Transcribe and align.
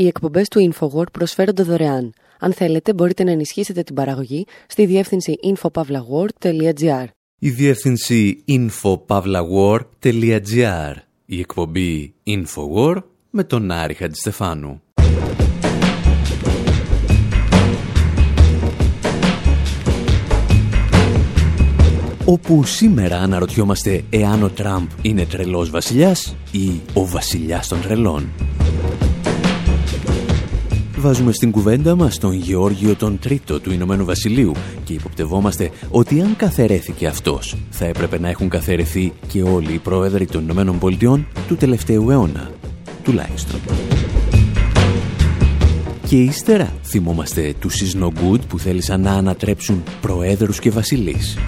Οι 0.00 0.06
εκπομπές 0.06 0.48
του 0.48 0.72
InfoWord 0.72 1.12
προσφέρονται 1.12 1.62
δωρεάν. 1.62 2.12
Αν 2.38 2.52
θέλετε, 2.52 2.94
μπορείτε 2.94 3.24
να 3.24 3.30
ενισχύσετε 3.30 3.82
την 3.82 3.94
παραγωγή 3.94 4.46
στη 4.66 4.86
διεύθυνση 4.86 5.38
infopavlagor.gr. 5.42 7.04
Η 7.38 7.50
διεύθυνση 7.50 8.44
infopavlagor.gr. 8.48 10.94
Η 11.26 11.38
εκπομπή 11.38 12.14
InfoWord 12.26 13.02
με 13.30 13.44
τον 13.44 13.70
Άρη 13.70 13.94
Χατζηστεφάνου. 13.94 14.82
όπου 22.24 22.64
σήμερα 22.64 23.16
αναρωτιόμαστε 23.16 24.04
εάν 24.10 24.42
ο 24.42 24.48
Τραμπ 24.48 24.88
είναι 25.02 25.26
τρελός 25.26 25.70
βασιλιάς 25.70 26.36
ή 26.50 26.80
ο 26.94 27.06
βασιλιάς 27.06 27.68
των 27.68 27.80
τρελών. 27.80 28.32
Βάζουμε 31.00 31.32
στην 31.32 31.50
κουβέντα 31.50 31.94
μας 31.94 32.18
τον 32.18 32.32
Γεώργιο 32.32 32.94
τον 32.94 33.18
Τρίτο 33.18 33.60
του 33.60 33.72
Ηνωμένου 33.72 34.04
Βασιλείου 34.04 34.52
και 34.84 34.92
υποπτευόμαστε 34.92 35.70
ότι 35.90 36.20
αν 36.20 36.36
καθαιρέθηκε 36.36 37.06
αυτός 37.06 37.56
θα 37.70 37.84
έπρεπε 37.84 38.18
να 38.18 38.28
έχουν 38.28 38.48
καθαιρεθεί 38.48 39.12
και 39.28 39.42
όλοι 39.42 39.72
οι 39.72 39.78
πρόεδροι 39.78 40.26
των 40.26 40.42
Ηνωμένων 40.42 40.78
Πολιτειών 40.78 41.26
του 41.48 41.56
τελευταίου 41.56 42.10
αιώνα, 42.10 42.50
τουλάχιστον. 43.02 43.60
Και 46.08 46.16
ύστερα 46.16 46.72
θυμόμαστε 46.84 47.54
τους 47.58 47.74
Σισνογκούντ 47.74 48.42
που 48.48 48.58
θέλησαν 48.58 49.00
να 49.00 49.12
ανατρέψουν 49.12 49.82
προέδρους 50.00 50.58
και 50.58 50.70
βασιλείς. 50.70 51.38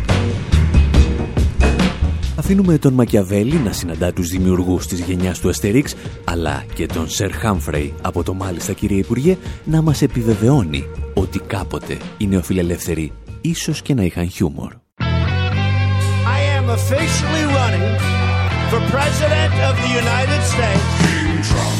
Αφήνουμε 2.44 2.78
τον 2.78 2.92
Μακιαβέλη 2.92 3.56
να 3.56 3.72
συναντά 3.72 4.12
τους 4.12 4.28
δημιουργούς 4.28 4.86
της 4.86 5.00
γενιάς 5.00 5.38
του 5.38 5.48
Αστερίξ, 5.48 5.94
αλλά 6.24 6.64
και 6.74 6.86
τον 6.86 7.10
Σερ 7.10 7.32
Χάμφρεϊ 7.32 7.94
από 8.02 8.22
το 8.22 8.34
μάλιστα 8.34 8.72
κύριε 8.72 8.98
Υπουργέ 8.98 9.36
να 9.64 9.82
μας 9.82 10.02
επιβεβαιώνει 10.02 10.88
ότι 11.14 11.38
κάποτε 11.38 11.96
οι 12.16 12.26
νεοφιλελεύθεροι 12.26 13.12
ίσως 13.40 13.82
και 13.82 13.94
να 13.94 14.02
είχαν 14.02 14.30
χιούμορ. 14.30 14.72
I 16.36 16.40
am 16.58 16.66
officially 16.78 17.44
running 17.58 17.86
for 18.70 18.80
President 18.96 19.52
of 19.68 19.74
the 19.82 19.90
United 20.02 20.42
States. 20.52 20.86
King 21.02 21.38
Trump. 21.50 21.78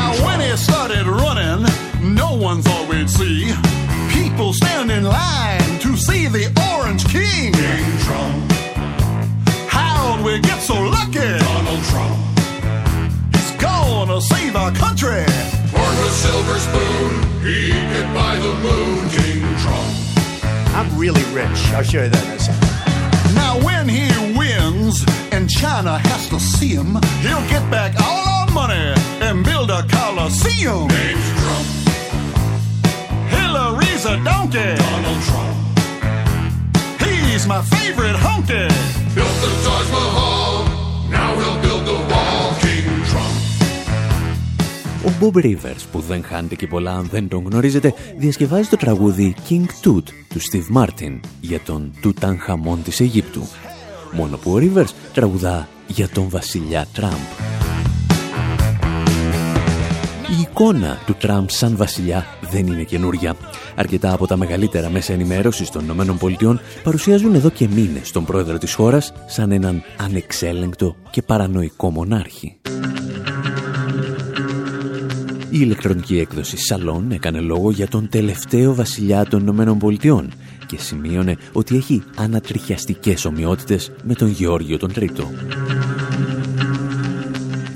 Now 0.00 0.10
when 0.24 0.38
he 0.44 0.52
started 0.68 1.04
running, 1.22 1.58
no 2.22 2.28
one 2.48 2.58
thought 2.66 2.84
we'd 2.90 3.10
see 3.18 3.38
people 4.16 4.52
stand 4.62 4.88
in 4.96 5.04
save 14.72 14.80
country. 14.80 15.24
Born 15.72 15.96
with 15.98 16.12
silver 16.12 16.58
spoon, 16.58 17.42
he 17.42 17.70
could 17.70 18.14
buy 18.14 18.36
the 18.36 18.54
moon. 18.62 19.08
King 19.10 19.42
Trump. 19.58 19.88
I'm 20.74 20.98
really 20.98 21.22
rich. 21.34 21.72
I'll 21.72 21.82
show 21.82 22.04
you 22.04 22.08
that 22.10 22.24
in 22.24 22.32
a 22.32 22.38
second. 22.38 23.34
Now 23.34 23.58
when 23.64 23.88
he 23.88 24.08
wins 24.36 25.04
and 25.32 25.48
China 25.48 25.98
has 25.98 26.28
to 26.28 26.40
see 26.40 26.74
him, 26.74 26.98
he'll 27.20 27.46
get 27.48 27.68
back 27.70 27.94
all 28.00 28.26
our 28.28 28.50
money 28.50 28.94
and 29.20 29.44
build 29.44 29.70
a 29.70 29.82
coliseum. 29.88 30.88
Name's 30.88 31.30
Trump. 31.40 31.66
Hillary's 33.28 34.04
a 34.04 34.22
donkey. 34.24 34.74
Donald 34.76 35.22
Trump. 35.24 35.58
He's 37.32 37.46
my 37.46 37.62
favorite 37.62 38.14
honky. 38.14 38.68
Built 39.14 39.36
the 39.40 39.50
Taj 39.64 39.90
Mahal. 39.90 40.61
Ο 45.06 45.10
Bob 45.20 45.44
Rivers, 45.44 45.82
που 45.92 46.00
δεν 46.00 46.24
χάνεται 46.24 46.54
και 46.54 46.66
πολλά 46.66 46.92
αν 46.92 47.08
δεν 47.10 47.28
τον 47.28 47.44
γνωρίζετε, 47.44 47.94
διασκευάζει 48.16 48.68
το 48.68 48.76
τραγούδι 48.76 49.34
King 49.48 49.86
Tut 49.86 50.02
του 50.28 50.40
Steve 50.50 50.82
Martin 50.82 51.20
για 51.40 51.60
τον 51.60 51.92
Τουτανχαμών 52.00 52.82
της 52.82 53.00
Αιγύπτου. 53.00 53.42
Μόνο 54.12 54.36
που 54.36 54.52
ο 54.52 54.56
Rivers 54.60 54.90
τραγουδά 55.12 55.68
για 55.86 56.08
τον 56.08 56.28
βασιλιά 56.28 56.86
Τραμπ. 56.92 57.12
Η 60.38 60.40
εικόνα 60.40 60.98
του 61.06 61.14
Τραμπ 61.14 61.48
σαν 61.48 61.76
βασιλιά 61.76 62.26
δεν 62.50 62.66
είναι 62.66 62.82
καινούρια. 62.82 63.36
Αρκετά 63.76 64.12
από 64.12 64.26
τα 64.26 64.36
μεγαλύτερα 64.36 64.90
μέσα 64.90 65.12
ενημέρωσης 65.12 65.70
των 65.70 65.84
ΗΠΑ 65.84 66.60
παρουσιάζουν 66.82 67.34
εδώ 67.34 67.50
και 67.50 67.68
μήνες 67.68 68.10
τον 68.10 68.24
πρόεδρο 68.24 68.58
της 68.58 68.74
χώρας 68.74 69.12
σαν 69.26 69.52
έναν 69.52 69.82
ανεξέλεγκτο 69.96 70.96
και 71.10 71.22
παρανοϊκό 71.22 71.90
μονάρχη. 71.90 72.61
Η 75.54 75.58
ηλεκτρονική 75.60 76.18
έκδοση 76.18 76.56
Salon 76.68 77.02
έκανε 77.08 77.40
λόγο 77.40 77.70
για 77.70 77.88
τον 77.88 78.08
τελευταίο 78.08 78.74
βασιλιά 78.74 79.24
των 79.24 79.40
Ηνωμένων 79.40 79.78
Πολιτειών 79.78 80.30
και 80.66 80.78
σημείωνε 80.78 81.36
ότι 81.52 81.76
έχει 81.76 82.02
ανατριχιαστικές 82.16 83.24
ομοιότητες 83.24 83.92
με 84.04 84.14
τον 84.14 84.28
Γεώργιο 84.28 84.78
τον 84.78 84.92
Τρίτο. 84.92 85.30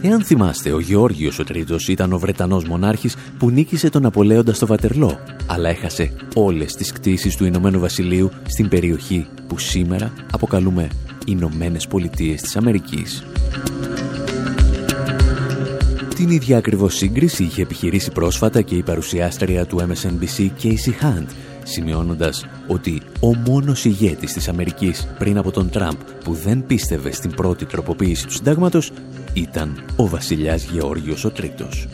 Εάν 0.02 0.22
θυμάστε, 0.22 0.72
ο 0.72 0.80
Γεώργιος 0.80 1.38
ο 1.38 1.44
Τρίτος 1.44 1.88
ήταν 1.88 2.12
ο 2.12 2.18
Βρετανός 2.18 2.64
μονάρχης 2.64 3.16
που 3.38 3.50
νίκησε 3.50 3.90
τον 3.90 4.06
Απολέοντα 4.06 4.52
στο 4.52 4.66
Βατερλό, 4.66 5.18
αλλά 5.46 5.68
έχασε 5.68 6.12
όλες 6.34 6.74
τις 6.74 6.92
κτίσεις 6.92 7.36
του 7.36 7.44
Ηνωμένου 7.44 7.80
Βασιλείου 7.80 8.30
στην 8.46 8.68
περιοχή 8.68 9.26
που 9.48 9.58
σήμερα 9.58 10.12
αποκαλούμε 10.32 10.88
Ηνωμένες 11.26 11.86
Πολιτείες 11.86 12.40
της 12.40 12.56
Αμερικής. 12.56 13.24
Την 16.16 16.30
ίδια 16.30 16.56
ακριβώς 16.56 16.94
σύγκριση 16.94 17.42
είχε 17.42 17.62
επιχειρήσει 17.62 18.10
πρόσφατα 18.10 18.62
και 18.62 18.74
η 18.74 18.82
παρουσιάστρια 18.82 19.66
του 19.66 19.78
MSNBC 19.80 20.50
Casey 20.62 21.04
Hunt, 21.04 21.26
σημειώνοντας 21.62 22.46
ότι 22.66 23.02
ο 23.20 23.34
μόνος 23.34 23.84
ηγέτης 23.84 24.32
της 24.32 24.48
Αμερικής 24.48 25.08
πριν 25.18 25.38
από 25.38 25.50
τον 25.50 25.70
Τραμπ 25.70 25.96
που 26.24 26.32
δεν 26.32 26.66
πίστευε 26.66 27.12
στην 27.12 27.30
πρώτη 27.30 27.64
τροποποίηση 27.64 28.26
του 28.26 28.32
συντάγματος 28.32 28.92
ήταν 29.32 29.84
ο 29.96 30.08
βασιλιάς 30.08 30.64
Γεώργιος 30.64 31.24
ο 31.24 31.30
Τρίτος. 31.30 31.88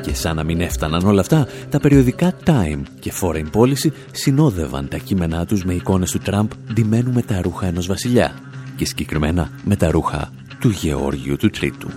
Και 0.00 0.14
σαν 0.14 0.36
να 0.36 0.44
μην 0.44 0.60
έφταναν 0.60 1.06
όλα 1.06 1.20
αυτά, 1.20 1.46
τα 1.68 1.80
περιοδικά 1.80 2.34
Time 2.44 2.82
και 3.00 3.12
Foreign 3.20 3.50
Policy 3.52 3.90
συνόδευαν 4.10 4.88
τα 4.88 4.96
κείμενά 4.96 5.46
τους 5.46 5.64
με 5.64 5.74
εικόνες 5.74 6.10
του 6.10 6.18
Τραμπ 6.18 6.50
ντυμένου 6.72 7.12
με 7.12 7.22
τα 7.22 7.40
ρούχα 7.42 7.66
ενός 7.66 7.86
βασιλιά 7.86 8.34
και 8.76 8.84
συγκεκριμένα 8.84 9.50
με 9.64 9.76
τα 9.76 9.90
ρούχα 9.90 10.30
του 10.66 10.72
Γεώργιου 10.72 11.36
του 11.36 11.50
Τρίτου 11.50 11.88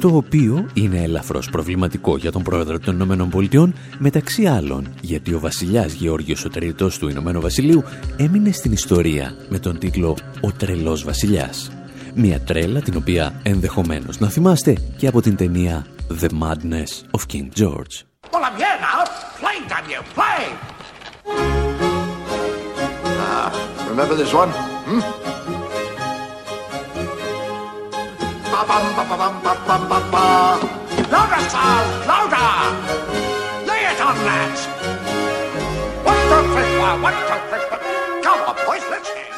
το 0.00 0.16
οποίο 0.16 0.66
είναι 0.74 1.02
ελαφρώς 1.02 1.50
προβληματικό 1.50 2.16
για 2.16 2.32
τον 2.32 2.42
πρόεδρο 2.42 2.78
των 2.78 2.94
Ηνωμένων 2.94 3.30
Πολιτειών, 3.30 3.74
μεταξύ 3.98 4.46
άλλων 4.46 4.94
γιατί 5.00 5.34
ο 5.34 5.40
βασιλιάς 5.40 5.92
Γεώργιος 5.92 6.44
ο 6.44 6.48
Τρίτος 6.48 6.98
του 6.98 7.08
Ηνωμένου 7.08 7.40
Βασιλείου 7.40 7.84
έμεινε 8.16 8.52
στην 8.52 8.72
ιστορία 8.72 9.34
με 9.48 9.58
τον 9.58 9.78
τίτλο 9.78 10.16
«Ο 10.40 10.52
τρελός 10.52 11.04
βασιλιάς». 11.04 11.70
Μια 12.14 12.40
τρέλα 12.40 12.80
την 12.80 12.96
οποία 12.96 13.40
ενδεχομένως 13.42 14.18
να 14.18 14.28
θυμάστε 14.28 14.76
και 14.96 15.06
από 15.06 15.20
την 15.20 15.36
ταινία 15.36 15.86
«The 16.20 16.28
Madness 16.28 17.18
of 17.18 17.22
King 17.32 17.48
George». 17.60 17.94
Well, 18.32 18.44
I'm 18.44 18.56
here 18.62 18.78
now. 18.90 19.00
Play, 19.40 19.56
damn 19.68 19.90
you, 19.90 20.00
play! 20.16 20.42
Ah, 23.26 23.48
remember 23.88 24.14
this 24.14 24.32
one? 24.32 24.50
Hmm? 24.88 25.23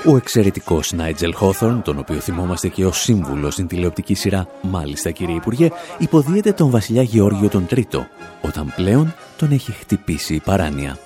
Ο 0.09 0.16
εξαιρετικός 0.16 0.93
Νάιτζελ 0.93 1.34
Χόθορν, 1.34 1.82
τον 1.82 1.99
οποίο 1.99 2.21
θυμόμαστε 2.21 2.69
και 2.69 2.85
ως 2.85 3.00
σύμβουλο 3.00 3.50
στην 3.50 3.67
τηλεοπτική 3.67 4.14
σειρά 4.14 4.49
«Μάλιστα 4.62 5.11
κύριε 5.11 5.35
Υπουργέ», 5.35 5.70
υποδίεται 5.99 6.52
τον 6.52 6.70
βασιλιά 6.70 7.02
Γεώργιο 7.02 7.49
τον 7.49 7.67
Τρίτο, 7.67 8.06
όταν 8.40 8.73
πλέον 8.76 9.14
τον 9.37 9.52
έχει 9.52 9.73
χτυπήσει 9.73 10.35
η 10.35 10.40
παράνοια. 10.40 10.99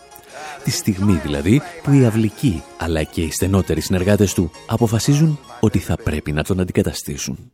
Τη 0.65 0.71
στιγμή 0.71 1.21
δηλαδή 1.25 1.63
που 1.83 1.93
οι 1.93 2.05
αυλικοί 2.05 2.63
αλλά 2.79 3.03
και 3.03 3.21
οι 3.21 3.31
στενότεροι 3.31 3.81
συνεργάτες 3.81 4.35
του 4.35 4.51
αποφασίζουν 4.67 5.39
ότι 5.61 5.79
θα 5.79 5.97
πρέπει 6.05 6.33
να 6.33 6.43
τον 6.43 6.61
αντικαταστήσουν. 6.61 7.53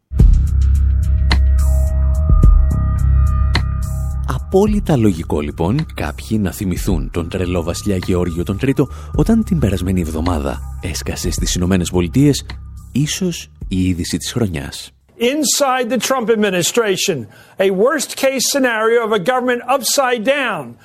Απόλυτα 4.28 4.96
λογικό 4.96 5.40
λοιπόν 5.40 5.86
κάποιοι 5.94 6.38
να 6.42 6.52
θυμηθούν 6.52 7.10
τον 7.10 7.28
τρελό 7.28 7.62
βασιλιά 7.62 7.96
Γεώργιο 7.96 8.42
τον 8.42 8.58
Τρίτο 8.58 8.88
όταν 9.14 9.44
την 9.44 9.58
περασμένη 9.58 10.00
εβδομάδα 10.00 10.60
έσκασε 10.82 11.30
στις 11.30 11.54
Ηνωμένες 11.54 11.90
Πολιτείες 11.90 12.46
ίσως 12.92 13.50
η 13.68 13.82
είδηση 13.82 14.16
της 14.16 14.32
χρονιάς. 14.32 14.90
Inside 15.18 15.88
the 15.88 15.98
Trump 15.98 16.28
administration, 16.28 17.26
a 17.58 17.70
worst 17.70 18.10
case 18.16 18.44
scenario 18.52 18.98
of 19.06 19.12
a 19.12 19.18
government 19.18 19.62
upside 19.76 20.24
down 20.24 20.76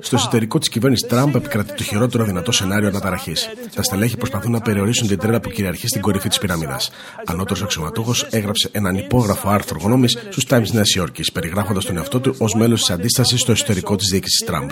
Στο 0.00 0.16
εσωτερικό 0.16 0.58
τη 0.58 0.70
κυβέρνηση 0.70 1.06
Τραμπ 1.06 1.34
επικρατεί 1.34 1.74
το 1.74 1.82
χειρότερο 1.82 2.24
δυνατό 2.24 2.52
σενάριο 2.52 2.88
αναταραχή. 2.88 3.32
Τα 3.74 3.82
στελέχη 3.82 4.16
προσπαθούν 4.16 4.50
να 4.50 4.60
περιορίσουν 4.60 5.08
την 5.08 5.18
τρέλα 5.18 5.40
που 5.40 5.48
κυριαρχεί 5.48 5.86
στην 5.86 6.00
κορυφή 6.00 6.28
τη 6.28 6.38
πυραμίδα. 6.40 6.80
Ανώτερο 7.24 7.60
αξιωματούχο 7.62 8.14
έγραψε 8.30 8.68
έναν 8.72 8.96
υπόγραφο 8.96 9.48
άρθρο 9.48 9.78
γνώμη 9.82 10.08
στου 10.08 10.46
Times 10.48 10.70
Νέα 10.72 10.82
Υόρκη, 10.96 11.32
περιγράφοντα 11.32 11.80
τον 11.80 11.96
εαυτό 11.96 12.20
του 12.20 12.34
ω 12.38 12.58
μέλο 12.58 12.74
τη 12.74 12.92
αντίσταση 12.92 13.38
στο 13.38 13.52
εσωτερικό 13.52 13.96
τη 13.96 14.04
διοίκηση 14.10 14.44
Τραμπ. 14.44 14.70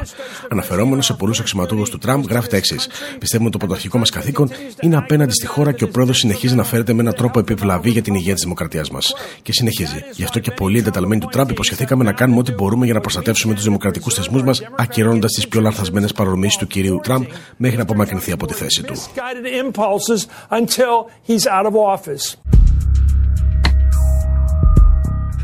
Αναφερόμενο 0.51 1.03
σε 1.03 1.13
πολλού 1.13 1.35
αξιωματούχου 1.41 1.83
του 1.83 1.99
Τραμπ, 1.99 2.25
γράφει 2.29 2.49
τα 2.49 2.57
εξή. 2.57 2.77
Πιστεύουμε 3.19 3.49
ότι 3.49 3.59
το 3.59 3.67
πρωταρχικό 3.67 3.99
μα 3.99 4.05
καθήκον 4.05 4.51
είναι 4.81 4.97
απέναντι 4.97 5.33
στη 5.33 5.47
χώρα 5.47 5.73
και 5.73 5.85
ο 5.85 5.89
πρόεδρο 5.89 6.15
συνεχίζει 6.15 6.55
να 6.55 6.65
φέρεται 6.65 6.93
με 6.93 7.01
έναν 7.01 7.15
τρόπο 7.15 7.39
επιβλαβή 7.39 7.91
για 7.91 8.03
την 8.03 8.15
υγεία 8.15 8.35
τη 8.35 8.41
δημοκρατία 8.43 8.85
μα. 8.93 8.99
Και 9.43 9.53
συνεχίζει. 9.53 10.05
Γι' 10.13 10.25
αυτό 10.25 10.39
και 10.39 10.51
πολλοί 10.51 10.79
εντεταλμένοι 10.79 11.21
του 11.21 11.29
Τραμπ 11.31 11.51
υποσχεθήκαμε 11.81 12.05
να 12.05 12.13
κάνουμε 12.13 12.41
ό,τι 12.41 12.53
μπορούμε 12.53 12.85
για 12.85 12.95
να 12.95 13.01
προστατεύσουμε 13.01 13.55
τους 13.55 13.65
δημοκρατικούς 13.65 14.15
θεσμούς 14.15 14.43
μας, 14.43 14.63
ακυρώνοντας 14.77 15.33
τις 15.33 15.49
πιο 15.49 15.61
λανθασμένες 15.61 16.13
παρορμήσει 16.13 16.59
του 16.59 16.67
κυρίου 16.67 17.01
Τραμπ 17.03 17.25
μέχρι 17.57 17.77
να 17.77 17.83
απομακρυνθεί 17.83 18.33
από 18.33 18.47
τη 18.47 18.55
θέση 18.55 18.83
του. 18.83 18.95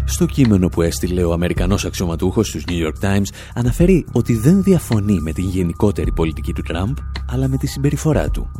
Στο 0.08 0.26
κείμενο 0.26 0.68
που 0.68 0.82
έστειλε 0.82 1.24
ο 1.24 1.32
Αμερικανός 1.32 1.84
αξιωματούχος 1.84 2.48
στους 2.48 2.64
New 2.68 2.86
York 2.86 3.04
Times 3.04 3.26
αναφέρει 3.54 4.06
ότι 4.12 4.36
δεν 4.36 4.62
διαφωνεί 4.62 5.20
με 5.20 5.32
την 5.32 5.48
γενικότερη 5.48 6.12
πολιτική 6.12 6.52
του 6.52 6.62
Τραμπ, 6.62 6.96
αλλά 7.30 7.48
με 7.48 7.56
τη 7.56 7.66
συμπεριφορά 7.66 8.30
του. 8.30 8.50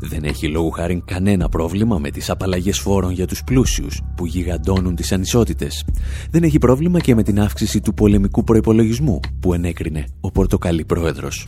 Δεν 0.00 0.24
έχει 0.24 0.48
λόγου 0.48 0.70
χάρη 0.70 1.02
κανένα 1.04 1.48
πρόβλημα 1.48 1.98
με 1.98 2.10
τις 2.10 2.30
απαλλαγές 2.30 2.78
φόρων 2.78 3.10
για 3.10 3.26
τους 3.26 3.44
πλούσιους 3.44 4.00
που 4.16 4.26
γιγαντώνουν 4.26 4.94
τις 4.94 5.12
ανισότητες. 5.12 5.84
Δεν 6.30 6.42
έχει 6.42 6.58
πρόβλημα 6.58 7.00
και 7.00 7.14
με 7.14 7.22
την 7.22 7.40
αύξηση 7.40 7.80
του 7.80 7.94
πολεμικού 7.94 8.44
προϋπολογισμού 8.44 9.20
που 9.40 9.54
ενέκρινε 9.54 10.04
ο 10.20 10.30
Πορτοκαλί 10.30 10.84
Πρόεδρος. 10.84 11.46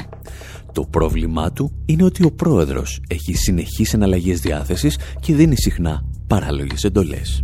Το 0.72 0.82
πρόβλημά 0.82 1.52
του 1.52 1.72
είναι 1.84 2.04
ότι 2.04 2.24
ο 2.24 2.32
πρόεδρος 2.32 3.00
έχει 3.08 3.34
συνεχείς 3.34 3.94
εναλλαγές 3.94 4.40
διάθεσης 4.40 4.98
και 5.20 5.34
δίνει 5.34 5.56
συχνά 5.56 6.04
παράλογες 6.26 6.84
εντολές 6.84 7.42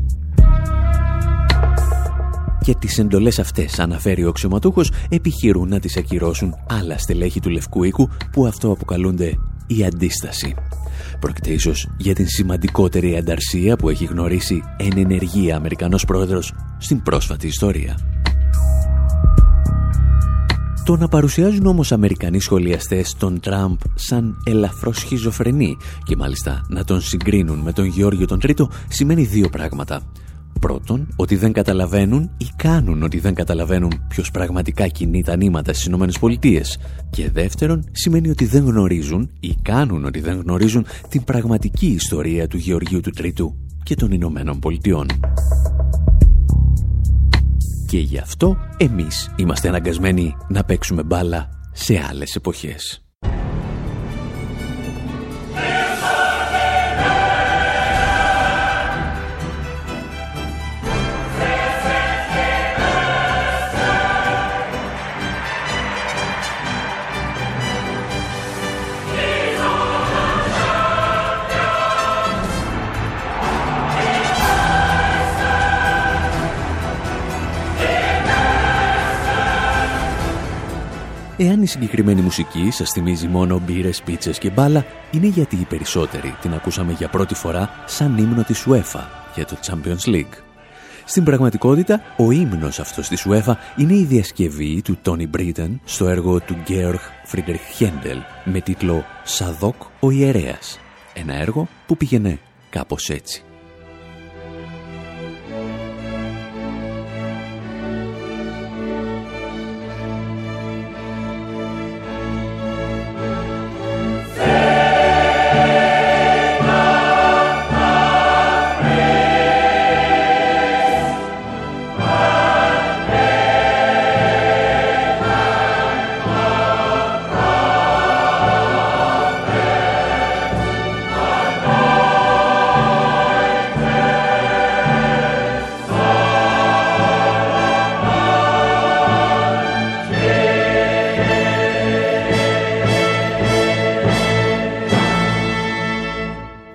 και 2.65 2.75
τις 2.75 2.99
εντολές 2.99 3.39
αυτές, 3.39 3.79
αναφέρει 3.79 4.25
ο 4.25 4.29
αξιωματούχος, 4.29 4.93
επιχειρούν 5.09 5.69
να 5.69 5.81
τις 5.81 5.97
ακυρώσουν 5.97 6.55
άλλα 6.69 6.99
στελέχη 6.99 7.41
του 7.41 7.51
Λευκού 7.51 7.85
Οίκου 7.85 8.09
που 8.33 8.47
αυτό 8.47 8.71
αποκαλούνται 8.71 9.39
η 9.67 9.85
αντίσταση. 9.85 10.55
Πρόκειται 11.21 11.51
ίσως 11.51 11.89
για 11.97 12.15
την 12.15 12.29
σημαντικότερη 12.29 13.17
ανταρσία 13.17 13.77
που 13.77 13.89
έχει 13.89 14.05
γνωρίσει 14.05 14.63
εν 14.77 14.93
ενεργεία 14.97 15.57
Αμερικανός 15.57 16.05
πρόεδρος 16.05 16.55
στην 16.79 17.03
πρόσφατη 17.03 17.47
ιστορία. 17.47 17.99
Το 20.85 20.97
να 20.97 21.09
παρουσιάζουν 21.09 21.67
όμως 21.67 21.93
Αμερικανοί 21.93 22.41
σχολιαστές 22.41 23.15
τον 23.19 23.41
Τραμπ 23.41 23.79
σαν 23.95 24.43
ελαφρώς 24.45 24.99
σχιζοφρενή 24.99 25.77
και 26.05 26.17
μάλιστα 26.17 26.65
να 26.69 26.85
τον 26.85 27.01
συγκρίνουν 27.01 27.59
με 27.59 27.73
τον 27.73 27.85
Γεώργιο 27.85 28.27
τον 28.27 28.41
Τρίτο 28.41 28.71
σημαίνει 28.89 29.25
δύο 29.25 29.49
πράγματα. 29.49 30.03
Πρώτον, 30.61 31.09
ότι 31.17 31.37
δεν 31.37 31.53
καταλαβαίνουν 31.53 32.31
ή 32.37 32.47
κάνουν 32.57 33.03
ότι 33.03 33.19
δεν 33.19 33.35
καταλαβαίνουν 33.35 34.05
ποιος 34.09 34.31
πραγματικά 34.31 34.89
κινεί 34.89 35.23
τα 35.23 35.37
νήματα 35.37 35.73
στις 35.73 35.87
Ηνωμένες 35.87 36.19
Πολιτείες. 36.19 36.79
Και 37.11 37.31
δεύτερον, 37.31 37.85
σημαίνει 37.93 38.31
ότι 38.31 38.45
δεν 38.45 38.65
γνωρίζουν 38.65 39.31
ή 39.41 39.55
κάνουν 39.63 40.05
ότι 40.05 40.21
δεν 40.21 40.41
γνωρίζουν 40.41 40.87
την 41.09 41.25
πραγματική 41.25 41.87
ιστορία 41.87 42.49
του 42.49 42.57
Γεωργίου 42.57 43.01
του 43.01 43.11
Τρίτου 43.11 43.55
και 43.83 43.95
των 43.95 44.13
Ηνωμένων 44.13 44.59
Πολιτειών. 44.59 45.07
Και 47.87 47.99
γι' 47.99 48.19
αυτό 48.19 48.57
εμείς 48.77 49.31
είμαστε 49.37 49.69
αναγκασμένοι 49.69 50.37
να 50.49 50.65
παίξουμε 50.65 51.03
μπάλα 51.03 51.49
σε 51.73 52.05
άλλες 52.09 52.35
εποχές. 52.35 53.04
Εάν 81.37 81.63
η 81.63 81.67
συγκεκριμένη 81.67 82.21
μουσική 82.21 82.71
σας 82.71 82.91
θυμίζει 82.91 83.27
μόνο 83.27 83.59
μπύρες, 83.67 84.03
πίτσες 84.03 84.39
και 84.39 84.51
μπάλα, 84.51 84.87
είναι 85.11 85.27
γιατί 85.27 85.57
οι 85.57 85.65
περισσότεροι 85.65 86.37
την 86.41 86.55
ακούσαμε 86.55 86.93
για 86.93 87.09
πρώτη 87.09 87.35
φορά 87.35 87.71
σαν 87.87 88.19
ύμνο 88.19 88.43
της 88.43 88.67
UEFA 88.69 89.05
για 89.35 89.47
το 89.47 89.57
Champions 89.67 90.09
League. 90.09 90.43
Στην 91.05 91.25
πραγματικότητα, 91.25 92.03
ο 92.17 92.31
ύμνος 92.31 92.79
αυτός 92.79 93.09
της 93.09 93.27
UEFA 93.29 93.55
είναι 93.77 93.95
η 93.95 94.05
διασκευή 94.05 94.83
του 94.83 94.99
Τόνι 95.03 95.27
Μπρίτεν 95.27 95.81
στο 95.85 96.09
έργο 96.09 96.41
του 96.41 96.57
Georg 96.69 97.33
Friedrich 97.33 97.79
Händel 97.83 98.19
με 98.45 98.61
τίτλο 98.61 99.05
«Σαδόκ 99.25 99.83
ο 100.01 100.11
ιερέας». 100.11 100.81
Ένα 101.15 101.35
έργο 101.35 101.69
που 101.87 101.97
πήγαινε 101.97 102.39
κάπως 102.71 103.11
έτσι. 103.11 103.45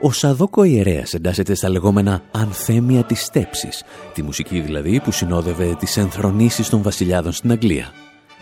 Ο 0.10 0.12
Σαδόκο 0.12 0.64
Ιερέας 0.64 1.14
εντάσσεται 1.14 1.56
στα 1.56 1.70
λεγόμενα 1.70 2.22
ανθέμια 2.32 3.04
της 3.04 3.24
στέψης, 3.24 3.84
τη 4.14 4.24
μουσική 4.24 4.60
δηλαδή 4.60 5.00
που 5.00 5.12
συνόδευε 5.12 5.76
τις 5.80 5.98
ενθρονήσεις 5.98 6.70
των 6.70 6.82
βασιλιάδων 6.82 7.32
στην 7.32 7.52
Αγγλία. 7.52 7.92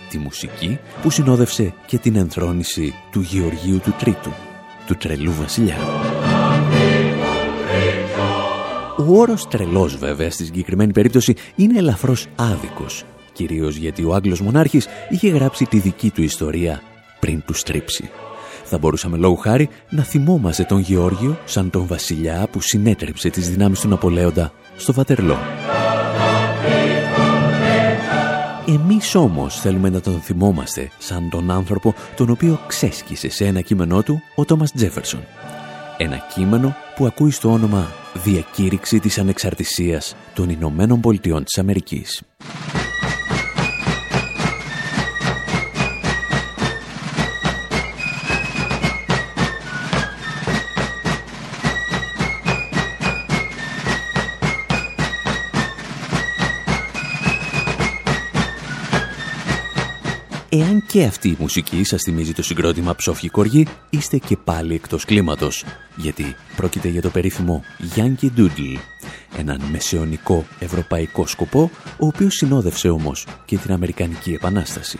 Τη 0.09 0.17
μουσική 0.17 0.79
που 1.01 1.09
συνόδευσε 1.09 1.73
και 1.85 1.97
την 1.97 2.15
ενθρόνηση 2.15 2.93
του 3.11 3.19
Γεωργίου 3.19 3.79
του 3.79 3.93
Τρίτου, 3.99 4.31
του 4.87 4.95
τρελού 4.95 5.33
βασιλιά. 5.33 5.75
Ο 8.97 9.19
όρος 9.19 9.47
τρελός 9.47 9.97
βέβαια 9.97 10.31
στη 10.31 10.45
συγκεκριμένη 10.45 10.93
περίπτωση 10.93 11.33
είναι 11.55 11.77
ελαφρώς 11.77 12.27
άδικος, 12.35 13.03
κυρίως 13.33 13.75
γιατί 13.75 14.03
ο 14.03 14.13
Άγγλος 14.13 14.41
μονάρχης 14.41 14.87
είχε 15.09 15.29
γράψει 15.29 15.65
τη 15.65 15.79
δική 15.79 16.09
του 16.09 16.21
ιστορία 16.21 16.81
πριν 17.19 17.43
του 17.45 17.53
στρίψει. 17.53 18.09
Θα 18.69 18.77
μπορούσαμε 18.77 19.17
λόγου 19.17 19.35
χάρη 19.35 19.69
να 19.89 20.03
θυμόμαστε 20.03 20.63
τον 20.63 20.79
Γεώργιο 20.79 21.37
σαν 21.45 21.69
τον 21.69 21.87
βασιλιά 21.87 22.47
που 22.51 22.61
συνέτρεψε 22.61 23.29
τις 23.29 23.49
δυνάμεις 23.49 23.79
του 23.79 23.87
Ναπολέοντα 23.87 24.51
στο 24.77 24.93
Βατερλό. 24.93 25.37
Εμείς 28.67 29.15
όμως 29.15 29.59
θέλουμε 29.59 29.89
να 29.89 30.01
τον 30.01 30.21
θυμόμαστε 30.21 30.89
σαν 30.97 31.29
τον 31.29 31.51
άνθρωπο 31.51 31.93
τον 32.15 32.29
οποίο 32.29 32.59
ξέσκησε 32.67 33.29
σε 33.29 33.45
ένα 33.45 33.61
κείμενό 33.61 34.03
του 34.03 34.21
ο 34.35 34.45
Τόμας 34.45 34.71
Τζέφερσον. 34.71 35.23
Ένα 35.97 36.17
κείμενο 36.33 36.75
που 36.95 37.05
ακούει 37.05 37.31
στο 37.31 37.51
όνομα 37.51 37.91
«Διακήρυξη 38.23 38.99
της 38.99 39.17
Ανεξαρτησίας 39.17 40.15
των 40.33 40.49
Ηνωμένων 40.49 40.99
Πολιτειών 40.99 41.43
της 41.43 41.57
Αμερικής». 41.57 42.21
Και 60.97 61.03
αυτή 61.03 61.27
η 61.29 61.37
μουσική 61.39 61.83
σας 61.83 62.01
θυμίζει 62.01 62.33
το 62.33 62.43
συγκρότημα 62.43 62.95
ψόφι 62.95 63.29
κοργή, 63.29 63.67
είστε 63.89 64.17
και 64.17 64.37
πάλι 64.37 64.73
εκτός 64.73 65.05
κλίματος, 65.05 65.63
γιατί 65.95 66.35
πρόκειται 66.55 66.87
για 66.87 67.01
το 67.01 67.09
περίφημο 67.09 67.63
Yankee 67.95 68.29
Doodle. 68.37 68.77
έναν 69.37 69.61
μεσαιωνικό 69.71 70.45
ευρωπαϊκό 70.59 71.27
σκοπό, 71.27 71.71
ο 71.99 72.05
οποίος 72.07 72.35
συνόδευσε 72.35 72.89
όμως 72.89 73.27
και 73.45 73.57
την 73.57 73.71
Αμερικανική 73.71 74.33
Επανάσταση. 74.33 74.99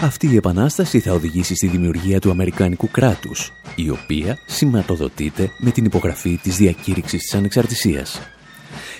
Αυτή 0.00 0.26
η 0.26 0.36
επανάσταση 0.36 1.00
θα 1.00 1.12
οδηγήσει 1.12 1.54
στη 1.54 1.66
δημιουργία 1.66 2.20
του 2.20 2.30
Αμερικανικού 2.30 2.90
κράτους, 2.90 3.52
η 3.74 3.90
οποία 3.90 4.38
σηματοδοτείται 4.46 5.50
με 5.58 5.70
την 5.70 5.84
υπογραφή 5.84 6.38
της 6.42 6.56
διακήρυξης 6.56 7.20
της 7.20 7.34
ανεξαρτησίας. 7.34 8.20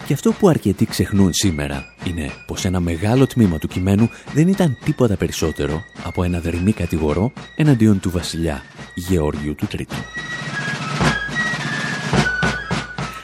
Και 0.07 0.13
αυτό 0.13 0.33
που 0.33 0.49
αρκετοί 0.49 0.87
ξεχνούν 0.87 1.33
σήμερα 1.33 1.85
είναι 2.05 2.31
πως 2.47 2.65
ένα 2.65 2.81
μεγάλο 2.81 3.27
τμήμα 3.27 3.59
του 3.59 3.69
κειμένου 3.69 4.09
δεν 4.35 4.49
ήταν 4.49 4.79
τίποτα 4.85 5.17
περισσότερο 5.17 5.83
από 6.05 6.25
ένα 6.25 6.41
δερμή 6.41 6.73
κατηγορό 6.73 7.33
εναντίον 7.57 8.01
του 8.01 8.11
βασιλιά 8.11 8.63
Γεώργιου 8.95 9.55
του 9.55 9.67
Τρίτου. 9.67 9.97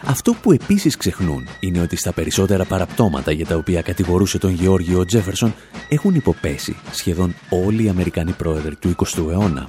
Αυτό 0.08 0.32
που 0.42 0.52
επίσης 0.52 0.96
ξεχνούν 0.96 1.48
είναι 1.60 1.80
ότι 1.80 1.96
στα 1.96 2.12
περισσότερα 2.12 2.64
παραπτώματα 2.64 3.32
για 3.32 3.46
τα 3.46 3.56
οποία 3.56 3.82
κατηγορούσε 3.82 4.38
τον 4.38 4.50
Γεώργιο 4.50 5.04
Τζέφερσον 5.04 5.54
έχουν 5.88 6.14
υποπέσει 6.14 6.76
σχεδόν 6.90 7.34
όλοι 7.48 7.84
οι 7.84 7.88
Αμερικανοί 7.88 8.32
πρόεδροι 8.32 8.76
του 8.76 8.94
20ου 8.96 9.30
αιώνα. 9.30 9.66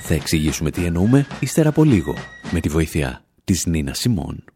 Θα 0.00 0.14
εξηγήσουμε 0.14 0.70
τι 0.70 0.84
εννοούμε 0.84 1.26
ύστερα 1.40 1.68
από 1.68 1.84
λίγο 1.84 2.14
με 2.50 2.60
τη 2.60 2.68
βοήθεια 2.68 3.22
της 3.44 3.66
Νίνα 3.66 3.94
Σιμών. 3.94 4.47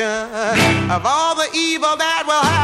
Of 0.00 1.04
all 1.04 1.34
the 1.34 1.48
evil 1.54 1.96
that 1.96 2.22
will 2.26 2.34
have 2.34 2.57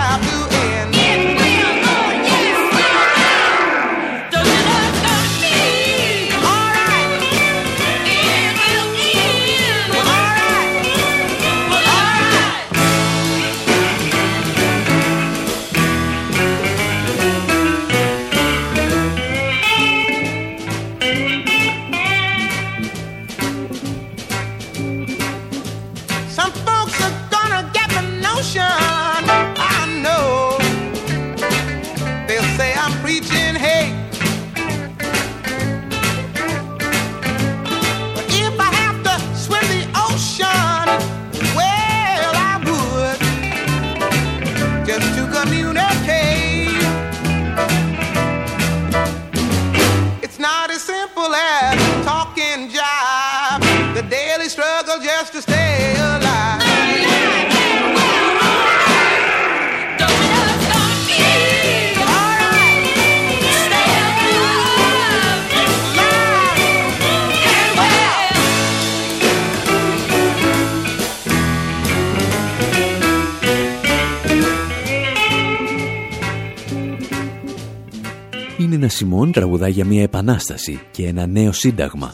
Σιμών 78.95 79.33
τραγουδά 79.33 79.69
για 79.69 79.85
μια 79.85 80.03
επανάσταση 80.03 80.81
και 80.91 81.07
ένα 81.07 81.27
νέο 81.27 81.53
σύνταγμα 81.53 82.11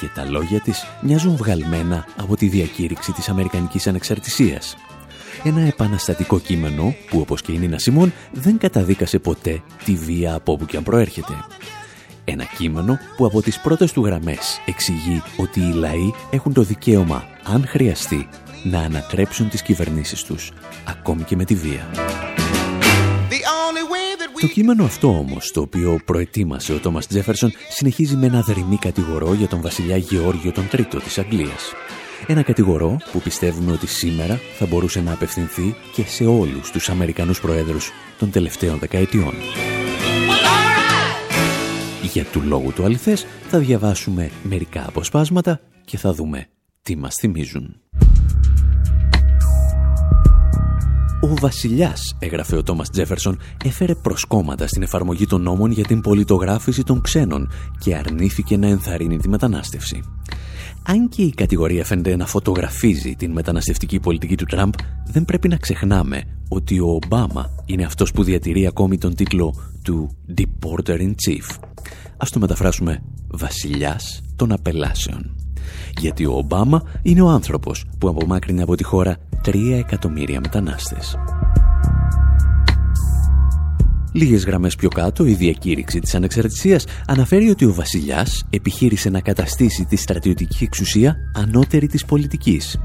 και 0.00 0.06
τα 0.14 0.24
λόγια 0.24 0.60
της 0.60 0.84
μοιάζουν 1.00 1.36
βγαλμένα 1.36 2.06
από 2.16 2.36
τη 2.36 2.48
διακήρυξη 2.48 3.12
της 3.12 3.28
Αμερικανικής 3.28 3.86
Ανεξαρτησίας. 3.86 4.76
Ένα 5.44 5.60
επαναστατικό 5.60 6.38
κείμενο 6.38 6.94
που 7.10 7.20
όπως 7.20 7.42
και 7.42 7.52
η 7.52 7.58
Νίνα 7.58 7.78
Σιμών 7.78 8.12
δεν 8.32 8.58
καταδίκασε 8.58 9.18
ποτέ 9.18 9.62
τη 9.84 9.94
βία 9.94 10.34
από 10.34 10.52
όπου 10.52 10.66
και 10.66 10.76
αν 10.76 10.82
προέρχεται. 10.82 11.32
Ένα 12.24 12.44
κείμενο 12.44 12.98
που 13.16 13.26
από 13.26 13.42
τις 13.42 13.60
πρώτες 13.60 13.92
του 13.92 14.04
γραμμές 14.04 14.60
εξηγεί 14.66 15.22
ότι 15.36 15.60
οι 15.60 15.72
λαοί 15.72 16.10
έχουν 16.30 16.52
το 16.52 16.62
δικαίωμα, 16.62 17.24
αν 17.44 17.66
χρειαστεί, 17.66 18.28
να 18.64 18.78
ανατρέψουν 18.78 19.48
τις 19.48 19.62
κυβερνήσεις 19.62 20.22
τους, 20.22 20.52
ακόμη 20.84 21.22
και 21.22 21.36
με 21.36 21.44
τη 21.44 21.54
βία. 21.54 21.90
Το 24.40 24.46
κείμενο 24.46 24.84
αυτό 24.84 25.08
όμως, 25.08 25.50
το 25.52 25.60
οποίο 25.60 26.00
προετοίμασε 26.04 26.72
ο 26.72 26.78
Τόμας 26.78 27.06
Τζέφερσον, 27.06 27.52
συνεχίζει 27.68 28.16
με 28.16 28.26
ένα 28.26 28.42
δερμή 28.42 28.76
κατηγορό 28.76 29.34
για 29.34 29.48
τον 29.48 29.60
βασιλιά 29.60 29.96
Γεώργιο 29.96 30.52
τον 30.52 30.68
Τρίτο 30.68 30.98
της 30.98 31.18
Αγγλίας. 31.18 31.72
Ένα 32.26 32.42
κατηγορό 32.42 32.96
που 33.12 33.20
πιστεύουμε 33.20 33.72
ότι 33.72 33.86
σήμερα 33.86 34.40
θα 34.58 34.66
μπορούσε 34.66 35.00
να 35.00 35.12
απευθυνθεί 35.12 35.74
και 35.94 36.02
σε 36.02 36.24
όλους 36.24 36.70
τους 36.70 36.88
Αμερικανούς 36.88 37.40
Προέδρους 37.40 37.90
των 38.18 38.30
τελευταίων 38.30 38.78
δεκαετιών. 38.78 39.34
Για 42.12 42.24
του 42.24 42.42
λόγου 42.42 42.72
του 42.72 42.84
αληθές 42.84 43.26
θα 43.48 43.58
διαβάσουμε 43.58 44.30
μερικά 44.42 44.84
αποσπάσματα 44.88 45.60
και 45.84 45.98
θα 45.98 46.12
δούμε 46.12 46.46
τι 46.82 46.96
μας 46.96 47.14
θυμίζουν. 47.14 47.80
Ο 51.30 51.34
βασιλιάς, 51.40 52.16
έγραφε 52.18 52.56
ο 52.56 52.62
Τόμας 52.62 52.90
Τζέφερσον, 52.90 53.38
έφερε 53.64 53.94
προσκόμματα 53.94 54.66
στην 54.66 54.82
εφαρμογή 54.82 55.26
των 55.26 55.42
νόμων 55.42 55.70
για 55.70 55.84
την 55.84 56.00
πολιτογράφηση 56.00 56.82
των 56.82 57.00
ξένων 57.00 57.50
και 57.78 57.94
αρνήθηκε 57.94 58.56
να 58.56 58.66
ενθαρρύνει 58.66 59.16
τη 59.16 59.28
μετανάστευση. 59.28 60.02
Αν 60.82 61.08
και 61.08 61.22
η 61.22 61.30
κατηγορία 61.30 61.84
φαίνεται 61.84 62.16
να 62.16 62.26
φωτογραφίζει 62.26 63.14
την 63.14 63.32
μεταναστευτική 63.32 64.00
πολιτική 64.00 64.36
του 64.36 64.44
Τραμπ, 64.44 64.72
δεν 65.06 65.24
πρέπει 65.24 65.48
να 65.48 65.56
ξεχνάμε 65.56 66.22
ότι 66.48 66.80
ο 66.80 67.00
Ομπάμα 67.04 67.50
είναι 67.64 67.84
αυτός 67.84 68.12
που 68.12 68.22
διατηρεί 68.22 68.66
ακόμη 68.66 68.98
τον 68.98 69.14
τίτλο 69.14 69.54
του 69.82 70.16
Deporter 70.36 70.98
in 70.98 71.14
Chief. 71.26 71.58
Ας 72.16 72.30
το 72.30 72.38
μεταφράσουμε 72.38 73.02
«Βασιλιάς 73.28 74.22
των 74.36 74.52
Απελάσεων». 74.52 75.39
Γιατί 75.98 76.26
ο 76.26 76.32
Ομπάμα 76.32 76.82
είναι 77.02 77.22
ο 77.22 77.28
άνθρωπος 77.28 77.84
που 77.98 78.08
απομάκρυνε 78.08 78.62
από 78.62 78.74
τη 78.74 78.84
χώρα 78.84 79.16
3 79.44 79.54
εκατομμύρια 79.78 80.40
μετανάστες. 80.40 81.16
Λίγες 84.12 84.44
γραμμές 84.44 84.74
πιο 84.76 84.88
κάτω, 84.88 85.26
η 85.26 85.34
διακήρυξη 85.34 85.98
της 85.98 86.14
ανεξαρτησίας 86.14 86.84
αναφέρει 87.06 87.50
ότι 87.50 87.64
ο 87.64 87.74
βασιλιάς 87.74 88.44
επιχείρησε 88.50 89.10
να 89.10 89.20
καταστήσει 89.20 89.84
τη 89.84 89.96
στρατιωτική 89.96 90.64
εξουσία 90.64 91.16
ανώτερη 91.34 91.86
της 91.86 92.04
πολιτικής. 92.04 92.78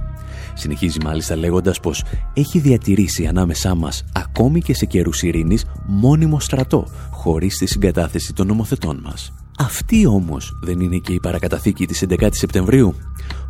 Συνεχίζει 0.53 0.97
μάλιστα 1.03 1.35
λέγοντας 1.35 1.79
πως 1.79 2.03
έχει 2.33 2.59
διατηρήσει 2.59 3.25
ανάμεσά 3.25 3.75
μας 3.75 4.03
ακόμη 4.13 4.61
και 4.61 4.73
σε 4.73 4.85
καιρούς 4.85 5.21
ειρήνης 5.21 5.65
μόνιμο 5.85 6.39
στρατό, 6.39 6.87
χωρίς 7.11 7.57
τη 7.57 7.65
συγκατάθεση 7.65 8.33
των 8.33 8.47
νομοθετών 8.47 9.01
μας. 9.03 9.33
Αυτή 9.57 10.05
όμως 10.05 10.59
δεν 10.61 10.79
είναι 10.79 10.97
και 10.97 11.13
η 11.13 11.19
παρακαταθήκη 11.19 11.85
της 11.85 12.03
11 12.09 12.27
Σεπτεμβρίου. 12.31 12.95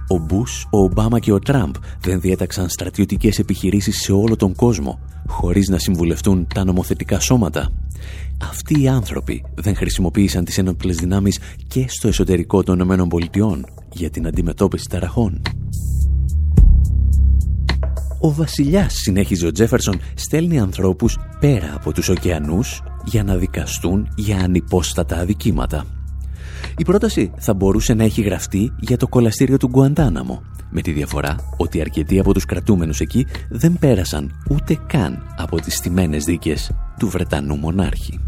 Ο 0.07 0.17
Μπούς, 0.17 0.67
ο 0.71 0.79
Ομπάμα 0.79 1.19
και 1.19 1.31
ο 1.31 1.39
Τραμπ 1.39 1.75
δεν 2.01 2.19
διέταξαν 2.19 2.69
στρατιωτικές 2.69 3.39
επιχειρήσεις 3.39 4.01
σε 4.01 4.11
όλο 4.11 4.35
τον 4.35 4.55
κόσμο, 4.55 4.99
χωρίς 5.27 5.67
να 5.67 5.77
συμβουλευτούν 5.77 6.47
τα 6.53 6.63
νομοθετικά 6.63 7.19
σώματα. 7.19 7.69
Αυτοί 8.49 8.81
οι 8.81 8.87
άνθρωποι 8.87 9.43
δεν 9.55 9.75
χρησιμοποίησαν 9.75 10.45
τις 10.45 10.57
ενόπλες 10.57 10.95
δυνάμεις 10.95 11.39
και 11.67 11.85
στο 11.87 12.07
εσωτερικό 12.07 12.63
των 12.63 12.79
ΗΠΑ 12.79 13.59
για 13.93 14.09
την 14.09 14.27
αντιμετώπιση 14.27 14.89
ταραχών. 14.89 15.41
Ο 18.19 18.33
βασιλιάς, 18.33 18.93
συνέχιζε 18.93 19.47
ο 19.47 19.51
Τζέφερσον, 19.51 19.99
στέλνει 20.13 20.59
ανθρώπους 20.59 21.17
πέρα 21.39 21.73
από 21.75 21.91
τους 21.91 22.09
ωκεανούς 22.09 22.81
για 23.05 23.23
να 23.23 23.35
δικαστούν 23.35 24.07
για 24.15 24.37
ανυπόστατα 24.37 25.17
αδικήματα. 25.17 25.94
Η 26.77 26.83
πρόταση 26.83 27.31
θα 27.37 27.53
μπορούσε 27.53 27.93
να 27.93 28.03
έχει 28.03 28.21
γραφτεί 28.21 28.73
για 28.79 28.97
το 28.97 29.07
κολαστήριο 29.07 29.57
του 29.57 29.67
Γκουαντάναμο, 29.67 30.41
με 30.69 30.81
τη 30.81 30.91
διαφορά 30.91 31.35
ότι 31.57 31.81
αρκετοί 31.81 32.19
από 32.19 32.33
τους 32.33 32.45
κρατούμενους 32.45 32.99
εκεί 32.99 33.25
δεν 33.49 33.77
πέρασαν 33.79 34.31
ούτε 34.49 34.79
καν 34.87 35.35
από 35.37 35.59
τις 35.61 35.75
στιμένες 35.75 36.23
δίκες 36.23 36.71
του 36.99 37.09
Βρετανού 37.09 37.55
μονάρχη. 37.55 38.19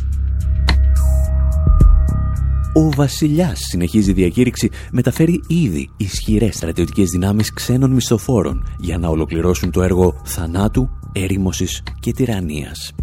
Ο 2.73 2.89
βασιλιάς, 2.89 3.59
συνεχίζει 3.59 4.09
η 4.09 4.13
διακήρυξη, 4.13 4.69
μεταφέρει 4.91 5.43
ήδη 5.47 5.89
ισχυρές 5.97 6.55
στρατιωτικές 6.55 7.09
δυνάμεις 7.09 7.53
ξένων 7.53 7.91
μισθοφόρων 7.91 8.67
για 8.79 8.97
να 8.97 9.07
ολοκληρώσουν 9.07 9.71
το 9.71 9.81
έργο 9.81 10.21
θανάτου, 10.23 10.89
έρημωσης 11.11 11.83
και 11.99 12.11
τυραννίας. 12.11 12.93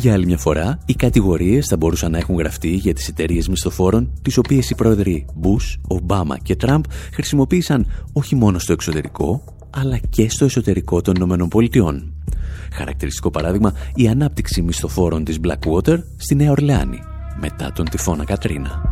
Για 0.00 0.12
άλλη 0.12 0.26
μια 0.26 0.38
φορά, 0.38 0.78
οι 0.86 0.94
κατηγορίες 0.94 1.66
θα 1.66 1.76
μπορούσαν 1.76 2.10
να 2.10 2.18
έχουν 2.18 2.36
γραφτεί 2.36 2.68
για 2.68 2.94
τις 2.94 3.08
εταιρείες 3.08 3.48
μισθοφόρων, 3.48 4.12
τις 4.22 4.36
οποίες 4.36 4.70
οι 4.70 4.74
πρόεδροι 4.74 5.26
Μπούς, 5.34 5.78
Ομπάμα 5.88 6.38
και 6.38 6.56
Τραμπ 6.56 6.84
χρησιμοποίησαν 7.12 7.86
όχι 8.12 8.34
μόνο 8.34 8.58
στο 8.58 8.72
εξωτερικό, 8.72 9.44
αλλά 9.70 9.98
και 9.98 10.30
στο 10.30 10.44
εσωτερικό 10.44 11.00
των 11.00 11.14
Ηνωμένων 11.16 11.48
Πολιτειών. 11.48 12.12
Χαρακτηριστικό 12.72 13.30
παράδειγμα, 13.30 13.72
η 13.94 14.08
ανάπτυξη 14.08 14.62
μισθοφόρων 14.62 15.24
της 15.24 15.38
Blackwater 15.42 15.98
στη 16.16 16.34
Νέα 16.34 16.50
Ορλεάνη, 16.50 16.98
μετά 17.40 17.72
τον 17.72 17.88
τυφώνα 17.88 18.24
Κατρίνα. 18.24 18.82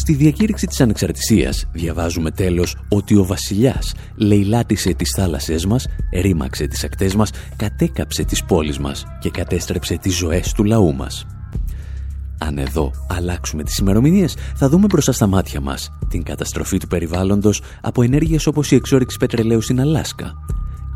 Στη 0.00 0.14
διακήρυξη 0.14 0.66
της 0.66 0.80
ανεξαρτησίας 0.80 1.66
διαβάζουμε 1.72 2.30
τέλος 2.30 2.76
ότι 2.88 3.16
ο 3.16 3.24
βασιλιάς 3.24 3.94
λαιλάτισε 4.16 4.92
τις 4.92 5.12
θάλασσές 5.16 5.66
μας, 5.66 5.86
ρήμαξε 6.20 6.66
τις 6.66 6.84
ακτές 6.84 7.14
μας, 7.14 7.30
κατέκαψε 7.56 8.24
τις 8.24 8.44
πόλεις 8.44 8.78
μας 8.78 9.04
και 9.20 9.30
κατέστρεψε 9.30 9.96
τις 9.96 10.16
ζωές 10.16 10.52
του 10.52 10.64
λαού 10.64 10.94
μας. 10.94 11.26
Αν 12.38 12.58
εδώ 12.58 12.90
αλλάξουμε 13.08 13.62
τις 13.62 13.78
ημερομηνίες, 13.78 14.36
θα 14.54 14.68
δούμε 14.68 14.86
μπροστά 14.86 15.12
στα 15.12 15.26
μάτια 15.26 15.60
μας 15.60 15.90
την 16.08 16.22
καταστροφή 16.22 16.78
του 16.78 16.86
περιβάλλοντος 16.86 17.62
από 17.80 18.02
ενέργειες 18.02 18.46
όπως 18.46 18.70
η 18.70 18.74
εξόριξη 18.74 19.16
πετρελαίου 19.16 19.60
στην 19.60 19.80
Αλάσκα, 19.80 20.34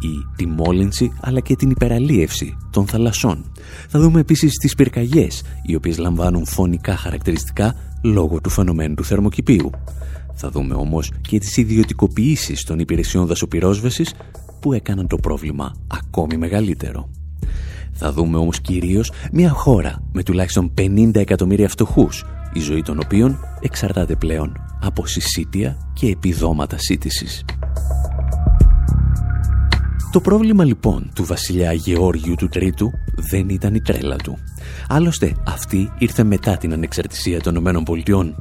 ή 0.01 0.27
τη 0.37 0.47
μόλυνση 0.47 1.13
αλλά 1.21 1.41
και 1.41 1.57
την 1.57 1.71
υπεραλίευση 1.71 2.57
των 2.71 2.87
θαλασσών. 2.87 3.45
Θα 3.89 4.01
δούμε 4.01 4.21
επίσης 4.21 4.53
τις 4.53 4.75
πυρκαγιές, 4.75 5.43
οι 5.63 5.75
οποίες 5.75 5.99
λαμβάνουν 5.99 6.47
φωνικά 6.47 6.97
χαρακτηριστικά 6.97 7.75
λόγω 8.05 8.41
του 8.41 8.51
φαινομένου 8.51 8.95
του 8.95 9.05
θερμοκηπίου. 9.05 9.71
Θα 10.35 10.51
δούμε 10.51 10.75
όμως 10.75 11.13
και 11.21 11.39
τις 11.39 11.57
ιδιωτικοποιήσεις 11.57 12.65
των 12.65 12.79
υπηρεσιών 12.79 13.27
δασοπυρόσβεσης 13.27 14.15
που 14.61 14.73
έκαναν 14.73 15.07
το 15.07 15.17
πρόβλημα 15.17 15.75
ακόμη 15.87 16.37
μεγαλύτερο. 16.37 17.11
Θα 17.93 18.13
δούμε 18.13 18.37
όμως 18.39 18.61
κυρίως 18.61 19.13
μια 19.33 19.51
χώρα 19.51 20.03
με 20.13 20.23
τουλάχιστον 20.23 20.73
50 20.79 21.11
εκατομμύρια 21.15 21.69
φτωχούς, 21.69 22.25
η 22.53 22.61
ζωή 22.61 22.83
των 22.83 22.99
οποίων 23.05 23.39
εξαρτάται 23.61 24.17
πλέον 24.17 24.53
από 24.81 25.07
συσίτια 25.07 25.77
και 25.93 26.07
επιδόματα 26.07 26.79
σύντησης. 26.79 27.45
Το 30.15 30.21
πρόβλημα 30.21 30.65
λοιπόν 30.65 31.11
του 31.15 31.25
βασιλιά 31.25 31.73
Γεώργιου 31.73 32.35
του 32.35 32.49
Τρίτου 32.49 32.91
δεν 33.31 33.49
ήταν 33.49 33.75
η 33.75 33.81
τρέλα 33.81 34.17
του. 34.17 34.39
Άλλωστε 34.89 35.35
αυτή 35.47 35.93
ήρθε 35.99 36.25
μετά 36.25 36.57
την 36.57 36.73
ανεξαρτησία 36.73 37.41
των 37.41 37.57
ΗΠΑ. 37.57 38.35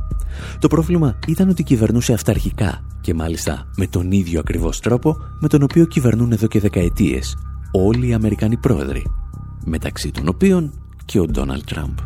Το 0.60 0.68
πρόβλημα 0.68 1.20
ήταν 1.28 1.50
ότι 1.50 1.64
κυβερνούσε 1.64 2.14
αυταρχικά 2.14 2.84
και 3.02 3.14
μάλιστα 3.14 3.68
με 3.78 3.88
τον 3.88 4.12
ίδιο 4.12 4.40
ακριβώς 4.40 4.80
τρόπο 4.80 5.18
με 5.40 5.48
τον 5.48 5.64
οποίο 5.64 5.86
κυβερνούν 5.86 6.32
εδώ 6.32 6.48
και 6.48 6.60
δεκαετίες 6.60 7.38
όλοι 7.72 8.08
οι 8.08 8.14
Αμερικανοί 8.14 8.58
πρόεδροι, 8.58 9.06
μεταξύ 9.66 10.12
των 10.12 10.28
οποίων 10.28 10.74
και 11.06 11.20
ο 11.20 11.26
Ντόναλτ 11.26 11.64
Τραμπ 11.66 11.98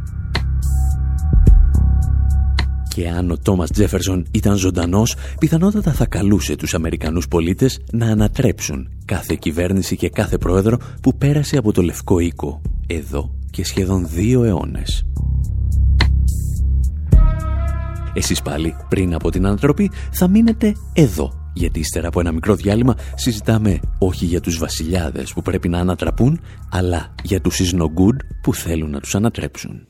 και 2.97 3.09
αν 3.09 3.31
ο 3.31 3.37
Τόμας 3.37 3.71
Τζέφερσον 3.71 4.25
ήταν 4.31 4.55
ζωντανός, 4.55 5.15
πιθανότατα 5.39 5.91
θα 5.91 6.05
καλούσε 6.05 6.55
τους 6.55 6.73
Αμερικανούς 6.73 7.27
πολίτες 7.27 7.79
να 7.91 8.05
ανατρέψουν 8.05 8.89
κάθε 9.05 9.35
κυβέρνηση 9.35 9.95
και 9.95 10.09
κάθε 10.09 10.37
πρόεδρο 10.37 10.77
που 11.01 11.17
πέρασε 11.17 11.57
από 11.57 11.71
το 11.71 11.81
Λευκό 11.81 12.19
Οίκο, 12.19 12.61
εδώ 12.87 13.35
και 13.51 13.65
σχεδόν 13.65 14.07
δύο 14.09 14.43
αιώνες. 14.43 15.05
Εσείς 18.13 18.41
πάλι, 18.41 18.75
πριν 18.89 19.13
από 19.13 19.31
την 19.31 19.45
ανατροπή, 19.45 19.91
θα 20.11 20.27
μείνετε 20.27 20.73
εδώ, 20.93 21.51
γιατί 21.53 21.79
ύστερα 21.79 22.07
από 22.07 22.19
ένα 22.19 22.31
μικρό 22.31 22.55
διάλειμμα 22.55 22.95
συζητάμε 23.15 23.79
όχι 23.99 24.25
για 24.25 24.41
τους 24.41 24.57
βασιλιάδες 24.57 25.33
που 25.33 25.41
πρέπει 25.41 25.69
να 25.69 25.79
ανατραπούν, 25.79 26.39
αλλά 26.71 27.15
για 27.23 27.41
τους 27.41 27.59
Ισνογκούντ 27.59 28.19
που 28.41 28.53
θέλουν 28.53 28.89
να 28.89 28.99
τους 28.99 29.15
ανατρέψουν. 29.15 29.87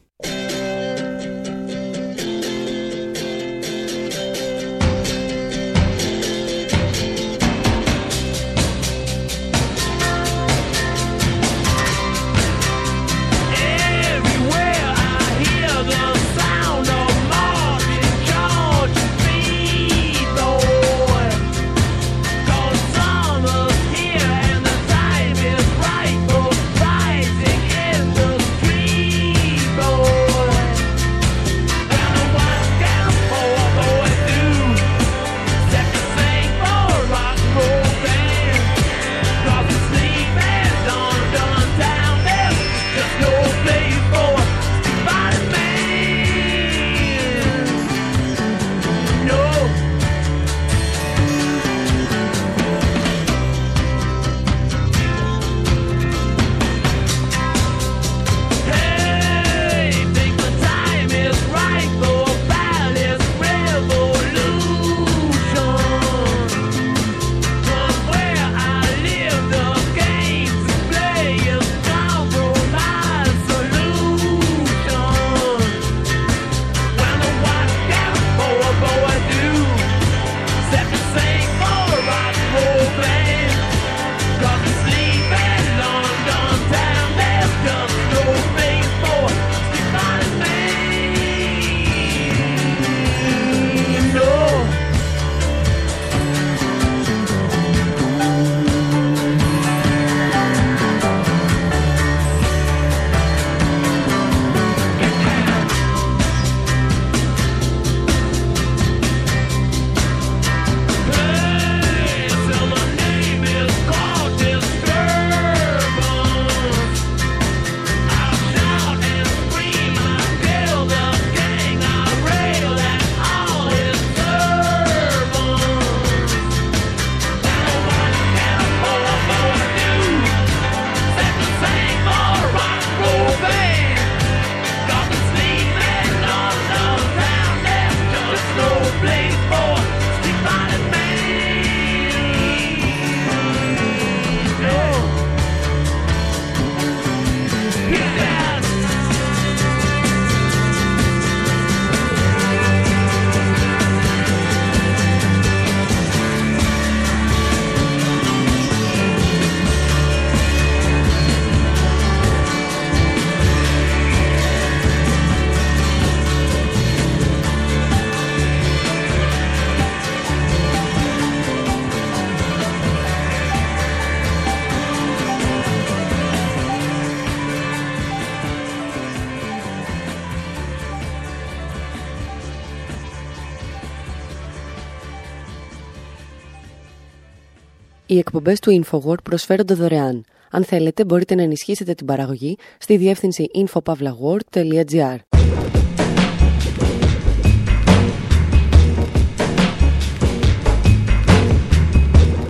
Οι 188.17 188.19
εκπομπές 188.19 188.59
του 188.59 188.83
InfoWord 188.83 189.23
προσφέρονται 189.23 189.73
δωρεάν. 189.73 190.23
Αν 190.51 190.63
θέλετε, 190.63 191.05
μπορείτε 191.05 191.35
να 191.35 191.41
ενισχύσετε 191.41 191.93
την 191.93 192.05
παραγωγή 192.05 192.57
στη 192.77 192.97
διεύθυνση 192.97 193.47
infopavlagor.gr. 193.55 195.17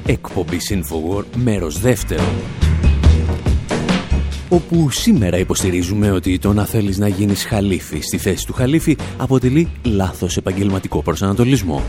Εκπομπή 0.06 0.58
InfoWord, 0.70 1.26
μέρος 1.36 1.80
δεύτερο. 1.80 2.24
Όπου 4.50 4.90
σήμερα 4.90 5.38
υποστηρίζουμε 5.38 6.12
ότι 6.12 6.40
το 6.40 6.54
να 6.54 6.66
θέλεις 6.66 6.98
να 6.98 7.08
γίνεις 7.08 7.46
χαλίφη 7.46 8.00
στη 8.02 8.18
θέση 8.18 8.46
του 8.46 8.54
χαλίφη 8.54 8.98
αποτελεί 9.18 9.68
λάθος 9.84 10.38
επαγγελματικό 10.38 11.02
προσανατολισμό. 11.02 11.84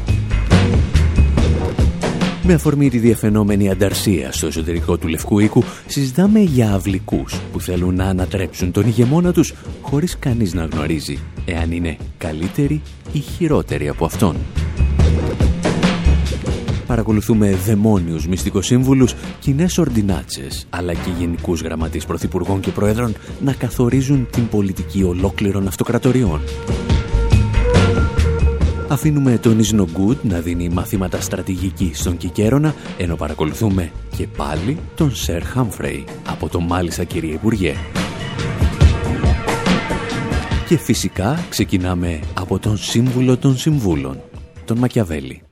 Με 2.51 2.55
αφορμή 2.55 2.91
τη 2.91 2.99
διαφαινόμενη 2.99 3.71
ανταρσία 3.71 4.33
στο 4.33 4.47
εσωτερικό 4.47 4.97
του 4.97 5.09
Λευκού 5.09 5.39
Οίκου, 5.39 5.63
συζητάμε 5.87 6.41
για 6.41 6.73
αυλικούς 6.73 7.41
που 7.53 7.61
θέλουν 7.61 7.95
να 7.95 8.05
ανατρέψουν 8.05 8.73
τον 8.73 8.87
ηγεμόνα 8.87 9.33
τους 9.33 9.55
χωρίς 9.83 10.19
κανείς 10.19 10.55
να 10.55 10.65
γνωρίζει 10.65 11.19
εάν 11.45 11.73
είναι 11.73 11.97
καλύτεροι 12.19 12.83
ή 13.13 13.19
χειρότεροι 13.19 13.89
από 13.89 14.05
αυτόν. 14.05 14.37
Παρακολουθούμε 16.87 17.51
δαιμόνιους 17.51 18.27
μυστικοσύμβουλους, 18.27 19.15
κοινές 19.41 19.79
ορντινάτσες, 19.79 20.67
αλλά 20.71 20.93
και 20.93 21.11
γενικούς 21.19 21.61
γραμματείς 21.61 22.05
πρωθυπουργών 22.05 22.61
και 22.61 22.71
προέδρων 22.71 23.15
να 23.45 23.53
καθορίζουν 23.53 24.29
την 24.31 24.49
πολιτική 24.49 25.03
ολόκληρων 25.03 25.67
αυτοκρατοριών. 25.67 26.41
Αφήνουμε 28.91 29.39
τον 29.39 29.59
Ισνογκούτ 29.59 30.25
να 30.25 30.41
δίνει 30.41 30.69
μαθήματα 30.69 31.21
στρατηγική 31.21 31.91
στον 31.95 32.17
Κικέρονα, 32.17 32.75
ενώ 32.99 33.17
παρακολουθούμε 33.17 33.93
και 34.17 34.27
πάλι 34.27 34.79
τον 34.95 35.15
Σερ 35.15 35.43
Χάμφρεϊ 35.43 36.05
από 36.27 36.49
το 36.49 36.61
«Μάλιστα 36.61 37.05
κύριε 37.05 37.33
Υπουργέ». 37.33 37.75
Και 40.69 40.79
φυσικά 40.79 41.45
ξεκινάμε 41.49 42.21
από 42.35 42.59
τον 42.59 42.77
Σύμβουλο 42.77 43.37
των 43.37 43.57
Συμβούλων, 43.57 44.21
τον 44.65 44.79
Μακιαβέλη. 44.79 45.43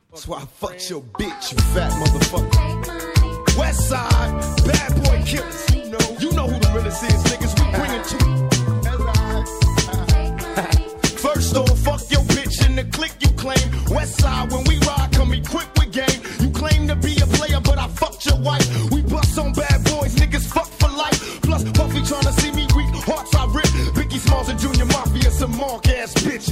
West 13.90 14.20
side 14.20 14.52
when 14.52 14.64
we 14.64 14.78
ride, 14.80 15.08
come 15.12 15.32
equipped 15.32 15.78
with 15.78 15.92
game. 15.92 16.20
You 16.40 16.50
claim 16.50 16.88
to 16.88 16.96
be 16.96 17.16
a 17.22 17.26
player, 17.26 17.60
but 17.60 17.78
I 17.78 17.88
fucked 17.88 18.26
your 18.26 18.38
wife. 18.40 18.66
We 18.90 19.02
bust 19.02 19.38
on 19.38 19.52
bad 19.52 19.84
boys, 19.84 20.14
niggas 20.16 20.46
fuck 20.52 20.66
for 20.66 20.90
life. 20.90 21.40
Plus, 21.42 21.62
Puffy 21.72 22.02
trying 22.02 22.28
to 22.30 22.32
see 22.40 22.50
me 22.52 22.66
weak, 22.76 22.92
hearts 23.04 23.34
I 23.34 23.46
rip. 23.46 23.66
Biggie 23.96 24.18
Smalls 24.18 24.48
and 24.48 24.58
Junior 24.58 24.86
Mafia, 24.86 25.30
some 25.30 25.56
mark 25.56 25.88
ass 25.88 26.12
bitches. 26.14 26.45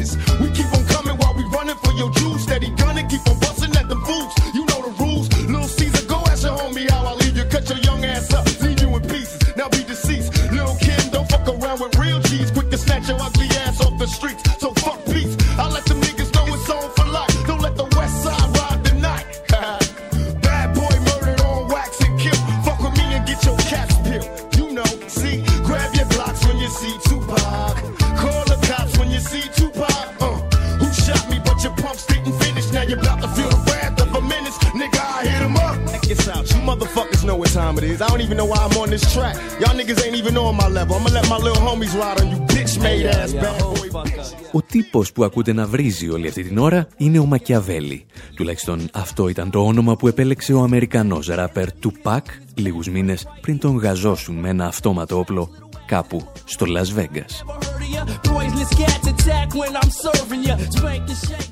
Τύπος 44.95 45.13
που 45.13 45.25
ακούτε 45.25 45.53
να 45.53 45.67
βρίζει 45.67 46.11
όλη 46.11 46.29
αυτή 46.29 46.43
την 46.43 46.59
ώρα 46.59 46.87
είναι 46.97 47.19
ο 47.19 47.25
Μακιαβέλη. 47.25 48.07
Τουλάχιστον 48.35 48.89
αυτό 48.93 49.29
ήταν 49.29 49.51
το 49.51 49.65
όνομα 49.65 49.97
που 49.97 50.09
επέλεξε 50.09 50.53
ο 50.53 50.63
Αμερικανός 50.63 51.27
ράπερ 51.27 51.69
Tupac 51.83 52.21
λίγους 52.55 52.89
μήνες 52.89 53.27
πριν 53.41 53.59
τον 53.59 53.77
γαζώσουν 53.77 54.35
με 54.35 54.49
ένα 54.49 54.67
αυτόματο 54.67 55.19
όπλο 55.19 55.51
κάπου 55.87 56.27
στο 56.45 56.67
Las 56.69 57.01
Vegas. 57.01 57.33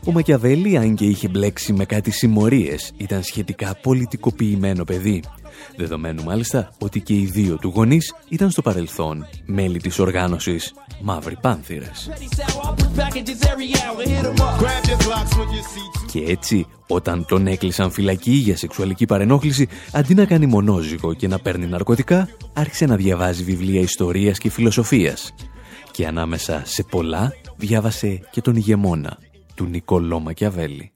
Ο 0.05 0.13
Μακιαβέλη, 0.13 0.77
αν 0.77 0.95
και 0.95 1.05
είχε 1.05 1.29
μπλέξει 1.29 1.73
με 1.73 1.85
κάτι 1.85 2.11
συμμορίες, 2.11 2.93
ήταν 2.97 3.23
σχετικά 3.23 3.77
πολιτικοποιημένο 3.83 4.85
παιδί. 4.85 5.23
Δεδομένου 5.77 6.23
μάλιστα 6.23 6.73
ότι 6.79 7.01
και 7.01 7.15
οι 7.15 7.25
δύο 7.33 7.57
του 7.57 7.73
γονείς 7.75 8.15
ήταν 8.29 8.51
στο 8.51 8.63
παρελθόν 8.63 9.27
μέλη 9.47 9.81
της 9.81 9.99
οργάνωσης. 9.99 10.75
Μαύροι 11.03 11.37
Πάνθυρες. 11.41 12.11
Και 16.13 16.25
έτσι, 16.27 16.67
όταν 16.87 17.25
τον 17.29 17.47
έκλεισαν 17.47 17.91
φυλακή 17.91 18.31
για 18.31 18.57
σεξουαλική 18.57 19.07
παρενόχληση, 19.07 19.69
αντί 19.93 20.15
να 20.15 20.25
κάνει 20.25 20.47
μονόζυγο 20.47 21.15
και 21.15 21.29
να 21.29 21.39
παίρνει 21.39 21.67
ναρκωτικά, 21.67 22.29
άρχισε 22.53 22.87
να 22.87 22.97
διαβάζει 22.97 23.43
βιβλία 23.43 23.81
ιστορίας 23.81 24.39
και 24.39 24.51
φιλοσοφίας. 24.51 25.35
Και 25.91 26.07
ανάμεσα 26.07 26.63
σε 26.65 26.83
πολλά, 26.83 27.33
διάβασε 27.67 28.21
και 28.31 28.41
τον 28.41 28.57
ηγεμόνα 28.57 29.19
του 29.55 29.65
Νικολό 29.65 30.21
Μακιαβέλη. 30.21 30.93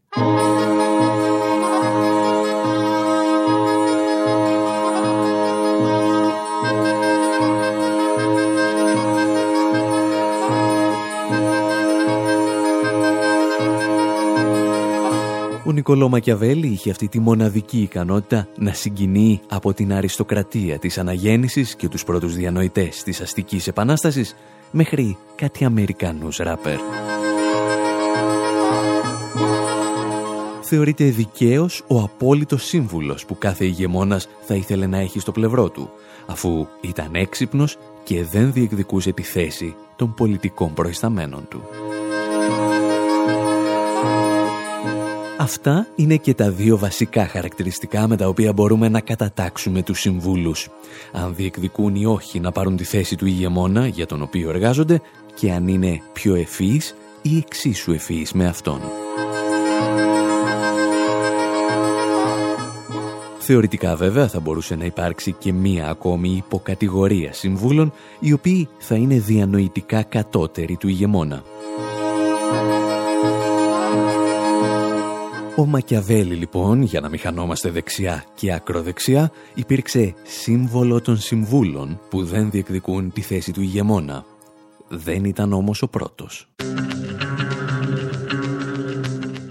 Νικολό 15.88 16.08
Μακιαβέλη 16.08 16.66
είχε 16.66 16.90
αυτή 16.90 17.08
τη 17.08 17.20
μοναδική 17.20 17.78
ικανότητα 17.80 18.48
να 18.56 18.72
συγκινεί 18.72 19.40
από 19.48 19.72
την 19.74 19.92
αριστοκρατία 19.92 20.78
της 20.78 20.98
αναγέννησης 20.98 21.76
και 21.76 21.88
τους 21.88 22.04
πρώτους 22.04 22.34
διανοητές 22.34 23.02
της 23.02 23.20
αστικής 23.20 23.66
επανάστασης 23.66 24.36
μέχρι 24.70 25.16
κάτι 25.34 25.64
Αμερικανούς 25.64 26.36
ράπερ. 26.36 26.78
Θεωρείται 30.60 31.04
δικαίως 31.04 31.84
ο 31.86 32.00
απόλυτος 32.00 32.64
σύμβουλος 32.64 33.24
που 33.24 33.38
κάθε 33.38 33.64
ηγεμόνας 33.64 34.28
θα 34.40 34.54
ήθελε 34.54 34.86
να 34.86 34.98
έχει 34.98 35.20
στο 35.20 35.32
πλευρό 35.32 35.68
του, 35.68 35.90
αφού 36.26 36.66
ήταν 36.80 37.14
έξυπνος 37.14 37.78
και 38.04 38.24
δεν 38.24 38.52
διεκδικούσε 38.52 39.12
τη 39.12 39.22
θέση 39.22 39.74
των 39.96 40.14
πολιτικών 40.14 40.74
προϊσταμένων 40.74 41.48
του. 41.48 41.62
Αυτά 45.46 45.86
είναι 45.96 46.16
και 46.16 46.34
τα 46.34 46.50
δύο 46.50 46.78
βασικά 46.78 47.26
χαρακτηριστικά 47.26 48.08
με 48.08 48.16
τα 48.16 48.28
οποία 48.28 48.52
μπορούμε 48.52 48.88
να 48.88 49.00
κατατάξουμε 49.00 49.82
τους 49.82 50.00
συμβούλους. 50.00 50.68
Αν 51.12 51.34
διεκδικούν 51.34 51.94
ή 51.94 52.06
όχι 52.06 52.40
να 52.40 52.52
πάρουν 52.52 52.76
τη 52.76 52.84
θέση 52.84 53.16
του 53.16 53.26
ηγεμόνα 53.26 53.86
για 53.86 54.06
τον 54.06 54.22
οποίο 54.22 54.50
εργάζονται 54.50 55.00
και 55.34 55.52
αν 55.52 55.68
είναι 55.68 56.00
πιο 56.12 56.34
ευφύης 56.34 56.94
ή 57.22 57.36
εξίσου 57.36 57.92
ευφύης 57.92 58.32
με 58.32 58.46
αυτόν. 58.46 58.80
Θεωρητικά 63.38 63.96
βέβαια 63.96 64.28
θα 64.28 64.40
μπορούσε 64.40 64.74
να 64.74 64.84
υπάρξει 64.84 65.32
και 65.32 65.52
μία 65.52 65.88
ακόμη 65.88 66.28
υποκατηγορία 66.28 67.32
συμβούλων 67.32 67.92
οι 68.20 68.32
οποίοι 68.32 68.68
θα 68.78 68.94
είναι 68.94 69.18
διανοητικά 69.18 70.02
κατώτεροι 70.02 70.76
του 70.76 70.88
ηγεμόνα. 70.88 71.42
Ο 75.58 75.66
Μακιαβέλη 75.66 76.34
λοιπόν, 76.34 76.82
για 76.82 77.00
να 77.00 77.08
μην 77.08 77.18
χανόμαστε 77.18 77.70
δεξιά 77.70 78.24
και 78.34 78.52
ακροδεξιά, 78.52 79.30
υπήρξε 79.54 80.14
σύμβολο 80.22 81.00
των 81.00 81.18
συμβούλων 81.18 82.00
που 82.10 82.24
δεν 82.24 82.50
διεκδικούν 82.50 83.12
τη 83.12 83.20
θέση 83.20 83.52
του 83.52 83.60
ηγεμόνα. 83.60 84.24
Δεν 84.88 85.24
ήταν 85.24 85.52
όμως 85.52 85.82
ο 85.82 85.88
πρώτος. 85.88 86.48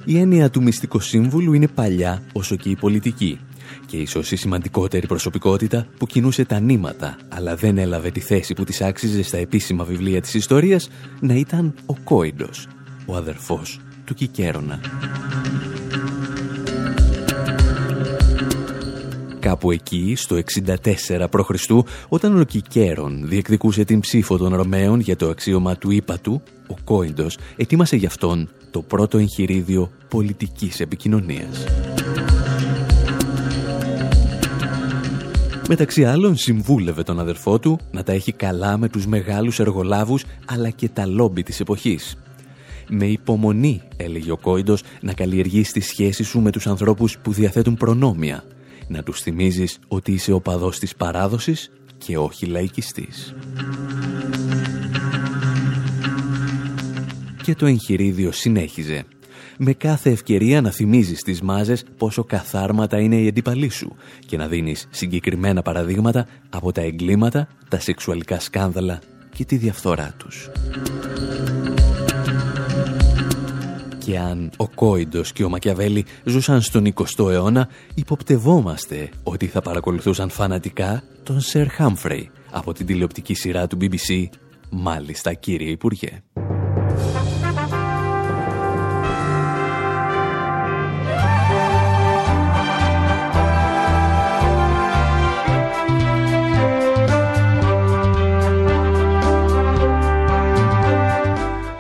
Η 0.05 0.19
έννοια 0.19 0.49
του 0.49 0.63
μυστικού 0.63 0.99
σύμβουλου 0.99 1.53
είναι 1.53 1.67
παλιά 1.67 2.23
όσο 2.33 2.55
και 2.55 2.69
η 2.69 2.75
πολιτική 2.75 3.39
και 3.85 3.97
ίσως 3.97 4.31
η 4.31 4.35
σημαντικότερη 4.35 5.07
προσωπικότητα 5.07 5.87
που 5.97 6.05
κινούσε 6.05 6.45
τα 6.45 6.59
νήματα 6.59 7.17
αλλά 7.29 7.55
δεν 7.55 7.77
έλαβε 7.77 8.11
τη 8.11 8.19
θέση 8.19 8.53
που 8.53 8.63
της 8.63 8.81
άξιζε 8.81 9.23
στα 9.23 9.37
επίσημα 9.37 9.83
βιβλία 9.83 10.21
της 10.21 10.33
ιστορίας 10.33 10.89
να 11.19 11.33
ήταν 11.33 11.73
ο 11.85 11.93
Κόιντος, 12.03 12.67
ο 13.05 13.15
αδερφός 13.15 13.79
του 14.05 14.13
Κικέρονα. 14.13 14.79
Κάπου 19.45 19.71
εκεί, 19.71 20.13
στο 20.15 20.35
64 20.35 21.25
π.Χ., 21.29 21.69
όταν 22.07 22.39
ο 22.39 22.43
Κικέρον 22.43 23.27
διεκδικούσε 23.27 23.83
την 23.83 23.99
ψήφο 23.99 24.37
των 24.37 24.55
Ρωμαίων 24.55 24.99
για 24.99 25.15
το 25.15 25.29
αξίωμα 25.29 25.75
του 25.75 25.91
ύπατου, 25.91 26.41
ο 26.67 26.73
Κόιντος 26.83 27.37
ετοίμασε 27.55 27.95
γι' 27.95 28.05
αυτόν 28.05 28.49
το 28.71 28.81
πρώτο 28.81 29.17
εγχειρίδιο 29.17 29.91
πολιτικής 30.09 30.79
επικοινωνίας. 30.79 31.63
Μεταξύ 35.67 36.05
άλλων 36.05 36.37
συμβούλευε 36.37 37.03
τον 37.03 37.19
αδερφό 37.19 37.59
του 37.59 37.79
να 37.91 38.03
τα 38.03 38.11
έχει 38.11 38.31
καλά 38.31 38.77
με 38.77 38.89
τους 38.89 39.07
μεγάλους 39.07 39.59
εργολάβους 39.59 40.25
αλλά 40.45 40.69
και 40.69 40.89
τα 40.89 41.05
λόμπι 41.05 41.43
της 41.43 41.59
εποχής. 41.59 42.17
Με 42.89 43.05
υπομονή, 43.05 43.81
έλεγε 43.97 44.31
ο 44.31 44.37
Κόιντος, 44.37 44.83
να 45.01 45.13
καλλιεργείς 45.13 45.71
τη 45.71 45.79
σχέση 45.79 46.23
σου 46.23 46.39
με 46.39 46.51
τους 46.51 46.67
ανθρώπους 46.67 47.17
που 47.17 47.31
διαθέτουν 47.31 47.75
προνόμια. 47.75 48.43
Να 48.87 49.03
τους 49.03 49.21
θυμίζεις 49.21 49.79
ότι 49.87 50.11
είσαι 50.11 50.31
ο 50.31 50.41
παδός 50.41 50.79
της 50.79 50.95
παράδοσης 50.95 51.71
και 51.97 52.17
όχι 52.17 52.45
λαϊκιστής. 52.45 53.35
Και 57.43 57.55
το 57.55 57.65
εγχειρίδιο 57.65 58.31
συνέχιζε 58.31 59.05
με 59.57 59.73
κάθε 59.73 60.09
ευκαιρία 60.09 60.61
να 60.61 60.71
θυμίζεις 60.71 61.21
τις 61.21 61.41
μάζες 61.41 61.83
πόσο 61.97 62.23
καθάρματα 62.23 62.99
είναι 62.99 63.15
οι 63.15 63.27
αντίπαλοι 63.27 63.69
σου 63.69 63.95
και 64.25 64.37
να 64.37 64.47
δίνεις 64.47 64.87
συγκεκριμένα 64.91 65.61
παραδείγματα 65.61 66.27
από 66.49 66.71
τα 66.71 66.81
εγκλήματα, 66.81 67.47
τα 67.69 67.79
σεξουαλικά 67.79 68.39
σκάνδαλα 68.39 68.99
και 69.35 69.45
τη 69.45 69.55
διαφθορά 69.55 70.13
τους. 70.17 70.49
Και 74.05 74.19
αν 74.19 74.51
ο 74.57 74.67
Κόιντος 74.67 75.31
και 75.31 75.43
ο 75.43 75.49
Μακιαβέλη 75.49 76.05
ζούσαν 76.23 76.61
στον 76.61 76.93
20ο 76.93 77.29
αιώνα, 77.31 77.67
υποπτευόμαστε 77.95 79.09
ότι 79.23 79.45
θα 79.45 79.61
παρακολουθούσαν 79.61 80.29
φανατικά 80.29 81.03
τον 81.23 81.39
Σερ 81.39 81.69
Χάμφρεϊ 81.69 82.29
από 82.51 82.73
την 82.73 82.85
τηλεοπτική 82.85 83.33
σειρά 83.33 83.67
του 83.67 83.77
BBC 83.81 84.25
«Μάλιστα 84.69 85.33
κύριε 85.33 85.69
Υπουργέ». 85.69 86.21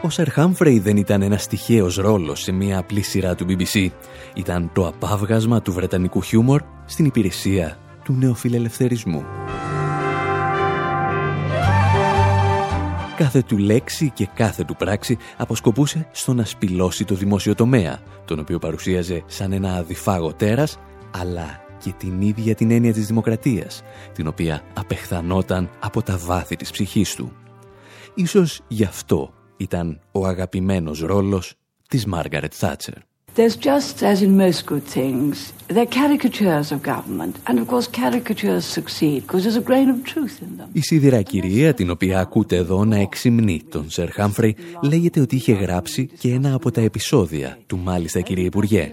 Ο 0.05 0.09
Σερ 0.09 0.31
Χάμφρεϊ 0.31 0.79
δεν 0.79 0.97
ήταν 0.97 1.21
ένας 1.21 1.47
τυχαίος 1.47 1.95
ρόλος 1.95 2.41
σε 2.41 2.51
μια 2.51 2.77
απλή 2.77 3.01
σειρά 3.01 3.35
του 3.35 3.45
BBC. 3.49 3.89
Ήταν 4.35 4.71
το 4.73 4.87
απάβγασμα 4.87 5.61
του 5.61 5.73
βρετανικού 5.73 6.21
χιούμορ 6.21 6.61
στην 6.85 7.05
υπηρεσία 7.05 7.77
του 8.03 8.13
νεοφιλελευθερισμού. 8.13 9.23
Κάθε 13.15 13.41
του 13.41 13.57
λέξη 13.57 14.09
και 14.09 14.27
κάθε 14.33 14.63
του 14.63 14.75
πράξη 14.75 15.17
αποσκοπούσε 15.37 16.07
στο 16.11 16.33
να 16.33 16.45
σπηλώσει 16.45 17.05
το 17.05 17.15
δημόσιο 17.15 17.55
τομέα, 17.55 17.99
τον 18.25 18.39
οποίο 18.39 18.59
παρουσίαζε 18.59 19.23
σαν 19.25 19.51
ένα 19.51 19.75
αδιφάγο 19.75 20.33
τέρας, 20.33 20.77
αλλά 21.11 21.59
και 21.83 21.93
την 21.97 22.21
ίδια 22.21 22.55
την 22.55 22.71
έννοια 22.71 22.93
της 22.93 23.07
δημοκρατίας, 23.07 23.81
την 24.13 24.27
οποία 24.27 24.61
απεχθανόταν 24.73 25.69
από 25.79 26.01
τα 26.01 26.17
βάθη 26.17 26.55
της 26.55 26.71
ψυχής 26.71 27.15
του. 27.15 27.31
Ίσως 28.13 28.61
γι' 28.67 28.83
αυτό 28.83 29.33
ήταν 29.57 29.99
ο 30.11 30.25
αγαπημένος 30.25 30.99
ρόλος 30.99 31.53
της 31.87 32.05
Μάργαρετ 32.05 32.53
Θάτσερ. 32.55 32.93
There's 33.37 33.57
just 33.57 34.01
as 34.01 34.21
in 34.21 34.37
most 34.37 34.65
good 34.65 34.85
things, 34.97 35.35
they're 35.67 35.93
caricatures 36.01 36.71
of 36.71 36.81
government. 36.81 37.33
And 37.47 37.59
of 37.59 37.67
course 37.67 37.87
caricatures 38.03 38.63
succeed 38.63 39.19
because 39.25 39.43
there's 39.43 39.61
a 39.63 39.67
grain 39.71 39.89
of 39.89 39.97
truth 40.13 40.41
in 40.41 40.57
them. 40.57 40.69
Η 40.73 40.81
σιδηρά 40.81 41.21
κυρία, 41.21 41.73
την 41.73 41.89
οποία 41.89 42.19
ακούτε 42.19 42.55
εδώ 42.55 42.85
να 42.85 42.97
εξυμνεί 42.97 43.61
τον 43.69 43.89
Σερ 43.89 44.11
Χάμφρεϊ, 44.11 44.55
λέγεται 44.81 45.19
ότι 45.19 45.35
είχε 45.35 45.53
γράψει 45.53 46.09
και 46.19 46.31
ένα 46.31 46.53
από 46.53 46.71
τα 46.71 46.81
επεισόδια 46.81 47.57
του 47.67 47.77
μάλιστα 47.77 48.21
κύριε 48.21 48.45
Υπουργέ. 48.45 48.91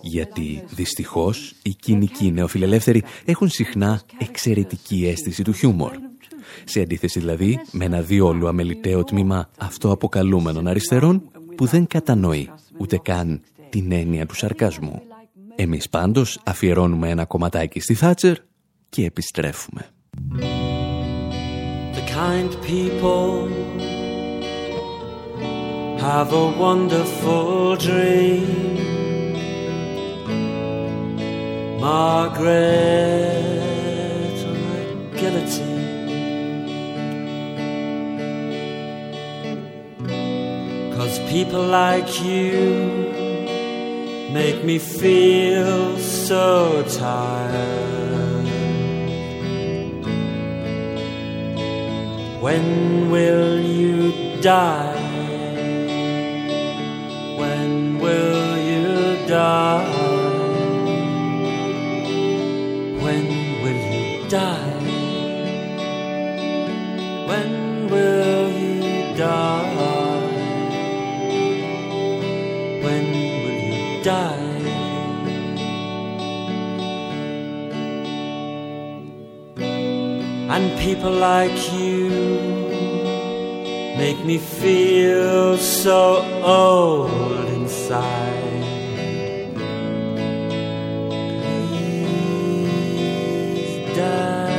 Γιατί 0.00 0.64
δυστυχώς 0.68 1.54
οι 1.62 1.70
κοινικοί 1.70 2.32
νεοφιλελεύθεροι 2.32 3.02
έχουν 3.24 3.48
συχνά 3.48 4.02
εξαιρετική 4.18 5.06
αίσθηση 5.06 5.42
του 5.42 5.52
χιούμορ. 5.52 5.92
Σε 6.64 6.80
αντίθεση 6.80 7.18
δηλαδή 7.18 7.60
με 7.70 7.84
ένα 7.84 8.00
διόλου 8.00 8.48
αμεληταίο 8.48 9.04
τμήμα 9.04 9.48
αυτοαποκαλούμενων 9.58 10.66
αριστερών 10.66 11.22
που 11.56 11.66
δεν 11.66 11.86
κατανοεί 11.86 12.50
ούτε 12.78 12.98
καν 12.98 13.40
την 13.68 13.92
έννοια 13.92 14.26
του 14.26 14.34
σαρκασμού. 14.34 15.02
Εμείς 15.54 15.88
πάντως 15.88 16.40
αφιερώνουμε 16.44 17.08
ένα 17.08 17.24
κομματάκι 17.24 17.80
στη 17.80 17.94
Θάτσερ 17.94 18.36
και 18.88 19.04
επιστρέφουμε. 19.04 19.86
The 21.96 22.04
kind 22.22 22.50
people 22.72 23.30
have 26.08 26.32
a 26.32 26.46
wonderful 26.64 27.76
dream 27.76 28.76
Margaret 31.80 33.35
people 41.28 41.62
like 41.62 42.22
you 42.22 42.52
make 44.32 44.64
me 44.64 44.78
feel 44.78 45.98
so 45.98 46.84
tired. 46.88 48.46
When 52.40 53.10
will 53.10 53.60
you 53.60 54.40
die? 54.40 54.94
When 57.36 57.98
will 57.98 58.58
you 58.58 59.26
die? 59.26 59.95
People 80.86 81.10
like 81.10 81.72
you 81.72 82.08
make 83.98 84.24
me 84.24 84.38
feel 84.38 85.58
so 85.58 86.22
old 86.44 87.48
inside. 87.48 88.62
Please 92.76 93.96
die. 93.96 94.52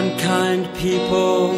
Unkind 0.00 0.62
people 0.74 1.52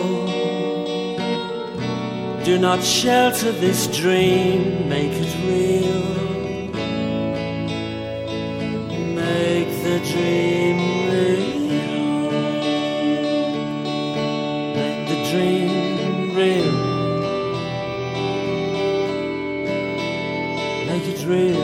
do 2.44 2.58
not 2.58 2.84
shelter 2.84 3.50
this 3.52 3.86
dream, 3.86 4.90
make 4.90 5.14
it 5.14 5.34
real. 5.46 6.29
The 9.90 9.98
dream. 10.12 10.76
Make 14.76 15.08
the 15.08 15.18
dream 15.30 16.36
real. 16.36 16.90
It 21.12 21.26
real. 21.26 21.59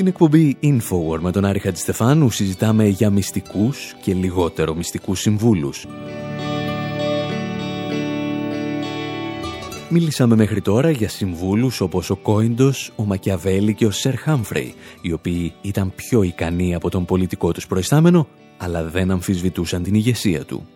Στην 0.00 0.12
εκπομπή 0.12 0.56
Infowar 0.62 1.18
με 1.20 1.32
τον 1.32 1.44
Άρη 1.44 1.58
Χατζηστεφάνου 1.58 2.30
συζητάμε 2.30 2.86
για 2.86 3.10
μυστικούς 3.10 3.94
και 4.02 4.14
λιγότερο 4.14 4.74
μυστικούς 4.74 5.20
συμβούλους. 5.20 5.86
Μίλησαμε 9.88 10.36
μέχρι 10.36 10.60
τώρα 10.60 10.90
για 10.90 11.08
συμβούλους 11.08 11.80
όπως 11.80 12.10
ο 12.10 12.16
Κόιντος, 12.16 12.92
ο 12.96 13.04
Μακιαβέλη 13.04 13.74
και 13.74 13.86
ο 13.86 13.90
Σερ 13.90 14.16
Χάμφρεϊ, 14.16 14.74
οι 15.00 15.12
οποίοι 15.12 15.52
ήταν 15.62 15.92
πιο 15.94 16.22
ικανοί 16.22 16.74
από 16.74 16.90
τον 16.90 17.04
πολιτικό 17.04 17.52
τους 17.52 17.66
προϊστάμενο, 17.66 18.28
αλλά 18.56 18.84
δεν 18.84 19.10
αμφισβητούσαν 19.10 19.82
την 19.82 19.94
ηγεσία 19.94 20.44
του. 20.44 20.66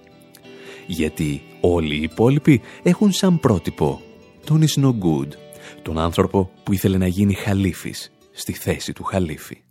Γιατί 0.86 1.42
όλοι 1.60 1.94
οι 1.94 2.02
υπόλοιποι 2.02 2.60
έχουν 2.82 3.12
σαν 3.12 3.40
πρότυπο 3.40 4.00
τον 4.44 4.62
Is 4.62 4.84
No 4.84 4.88
Good, 4.88 5.28
τον 5.82 5.98
άνθρωπο 5.98 6.50
που 6.62 6.72
ήθελε 6.72 6.98
να 6.98 7.06
γίνει 7.06 7.34
χαλίφης 7.34 8.13
στη 8.36 8.52
θέση 8.52 8.92
του 8.92 9.04
χαλίφη. 9.04 9.63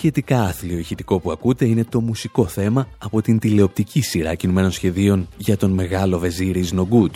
Σχετικά 0.00 0.42
άθλιο 0.42 0.78
ηχητικό 0.78 1.18
που 1.20 1.30
ακούτε 1.30 1.64
είναι 1.64 1.84
το 1.84 2.00
μουσικό 2.00 2.46
θέμα 2.46 2.88
από 2.98 3.22
την 3.22 3.38
τηλεοπτική 3.38 4.00
σειρά 4.00 4.34
κινουμένων 4.34 4.70
σχεδίων 4.70 5.28
για 5.36 5.56
τον 5.56 5.70
μεγάλο 5.70 6.18
βεζίρι 6.18 6.68
No 6.72 6.80
Good 6.80 7.10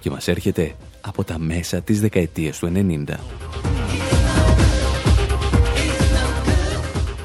και 0.00 0.10
μας 0.10 0.28
έρχεται 0.28 0.74
από 1.00 1.24
τα 1.24 1.38
μέσα 1.38 1.80
της 1.80 2.00
δεκαετίας 2.00 2.58
του 2.58 2.72
90. 2.74 3.14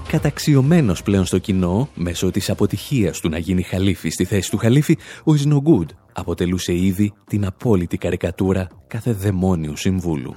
Καταξιωμένος 0.08 1.04
πλέον 1.04 1.26
στο 1.26 1.38
κοινό, 1.38 1.90
μέσω 1.96 2.32
της 2.32 2.50
αποτυχίας 2.50 3.20
του 3.20 3.30
να 3.30 3.38
γίνει 3.38 3.64
χαλίφη 3.64 4.10
στη 4.10 4.26
θέση 4.26 4.50
του 4.50 4.58
χαλίφη, 4.58 4.98
ο 5.24 5.32
Is 5.32 5.48
No 5.48 5.58
Good 5.58 5.88
αποτελούσε 6.14 6.74
ήδη 6.74 7.14
την 7.28 7.46
απόλυτη 7.46 7.98
καρικατούρα 7.98 8.68
κάθε 8.88 9.12
δαιμόνιου 9.12 9.78
συμβούλου. 9.78 10.36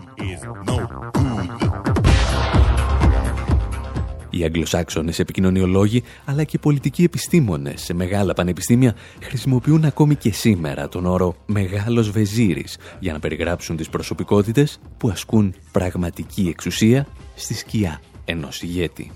Οι 4.39 4.45
Αγγλοσάξονες 4.45 5.19
επικοινωνιολόγοι 5.19 6.03
αλλά 6.25 6.45
και 6.45 6.57
οι 6.57 6.59
πολιτικοί 6.59 7.03
επιστήμονες 7.03 7.83
σε 7.83 7.95
μεγάλα 7.95 8.35
πανεπιστήμια 8.35 8.95
χρησιμοποιούν 9.23 9.85
ακόμη 9.85 10.15
και 10.15 10.33
σήμερα 10.33 10.89
τον 10.89 11.07
όρο 11.07 11.37
«μεγάλος 11.47 12.11
βεζίρης» 12.11 12.79
για 12.99 13.13
να 13.13 13.19
περιγράψουν 13.19 13.77
τις 13.77 13.89
προσωπικότητες 13.89 14.81
που 14.97 15.09
ασκούν 15.09 15.55
πραγματική 15.73 16.49
εξουσία 16.49 17.07
στη 17.35 17.55
σκιά 17.55 18.01
ενός 18.25 18.63
ηγέτη. 18.63 19.11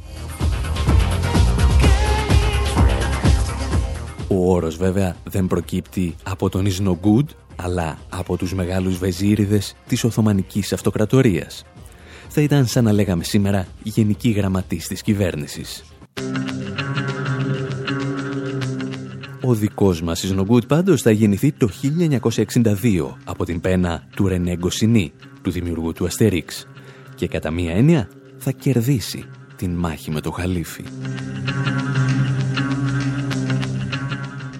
Ο 4.28 4.52
όρος 4.52 4.76
βέβαια 4.76 5.16
δεν 5.24 5.46
προκύπτει 5.46 6.14
από 6.22 6.48
τον 6.48 6.66
Ισνογκούντ 6.66 7.28
αλλά 7.56 7.98
από 8.08 8.36
τους 8.36 8.54
μεγάλους 8.54 8.98
βεζίριδες 8.98 9.74
της 9.86 10.04
Οθωμανικής 10.04 10.72
Αυτοκρατορίας 10.72 11.64
θα 12.34 12.40
ήταν 12.40 12.66
σαν 12.66 12.84
να 12.84 12.92
λέγαμε 12.92 13.24
σήμερα 13.24 13.66
γενική 13.82 14.30
γραμματής 14.30 14.86
της 14.86 15.02
κυβέρνησης. 15.02 15.84
Ο 19.42 19.54
δικός 19.54 20.02
μας 20.02 20.22
Ισνογκούτ 20.22 20.64
πάντως 20.66 21.02
θα 21.02 21.10
γεννηθεί 21.10 21.52
το 21.52 21.68
1962 21.68 23.16
από 23.24 23.44
την 23.44 23.60
πένα 23.60 24.06
του 24.16 24.28
Ρενέ 24.28 24.56
Γκοσινή, 24.56 25.12
του 25.42 25.50
δημιουργού 25.50 25.92
του 25.92 26.06
Αστερίξ 26.06 26.66
και 27.14 27.28
κατά 27.28 27.50
μία 27.50 27.72
έννοια 27.72 28.08
θα 28.38 28.50
κερδίσει 28.50 29.24
την 29.56 29.70
μάχη 29.70 30.10
με 30.10 30.20
το 30.20 30.30
Χαλίφι. 30.30 30.84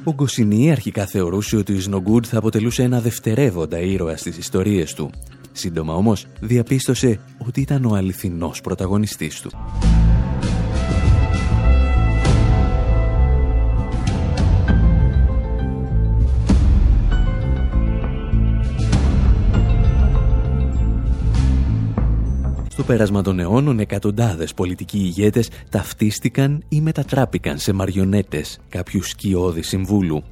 Ο 0.05 0.13
Γκοσινή 0.13 0.71
αρχικά 0.71 1.07
θεωρούσε 1.07 1.57
ότι 1.57 1.73
ο 1.73 1.77
Ισνογκούντ 1.77 2.25
θα 2.29 2.39
αποτελούσε 2.39 2.83
ένα 2.83 3.01
δευτερεύοντα 3.01 3.79
ήρωα 3.81 4.17
στις 4.17 4.39
ιστορίες 4.39 4.95
του 4.95 5.11
Σύντομα 5.53 5.95
όμως 5.95 6.27
διαπίστωσε 6.41 7.21
ότι 7.39 7.61
ήταν 7.61 7.85
ο 7.85 7.95
αληθινός 7.95 8.61
πρωταγωνιστής 8.61 9.41
του. 9.41 9.51
Στο 22.69 22.83
πέρασμα 22.83 23.23
των 23.23 23.39
αιώνων, 23.39 23.79
εκατοντάδες 23.79 24.55
πολιτικοί 24.55 24.99
ηγέτες 24.99 25.51
ταυτίστηκαν 25.69 26.65
ή 26.69 26.81
μετατράπηκαν 26.81 27.59
σε 27.59 27.73
μαριονέτες 27.73 28.59
κάποιου 28.69 29.03
σκιώδη 29.03 29.63
συμβούλου 29.63 30.23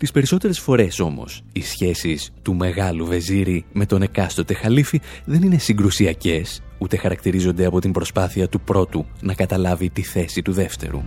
Τις 0.00 0.10
περισσότερες 0.10 0.58
φορές 0.58 1.00
όμως, 1.00 1.42
οι 1.52 1.60
σχέσεις 1.60 2.32
του 2.42 2.54
μεγάλου 2.54 3.06
βεζίρι 3.06 3.64
με 3.72 3.86
τον 3.86 4.02
εκάστοτε 4.02 4.54
χαλίφη 4.54 5.00
δεν 5.24 5.42
είναι 5.42 5.58
συγκρουσιακές, 5.58 6.62
ούτε 6.78 6.96
χαρακτηρίζονται 6.96 7.64
από 7.64 7.80
την 7.80 7.92
προσπάθεια 7.92 8.48
του 8.48 8.60
πρώτου 8.60 9.06
να 9.20 9.34
καταλάβει 9.34 9.90
τη 9.90 10.02
θέση 10.02 10.42
του 10.42 10.52
δεύτερου. 10.52 11.02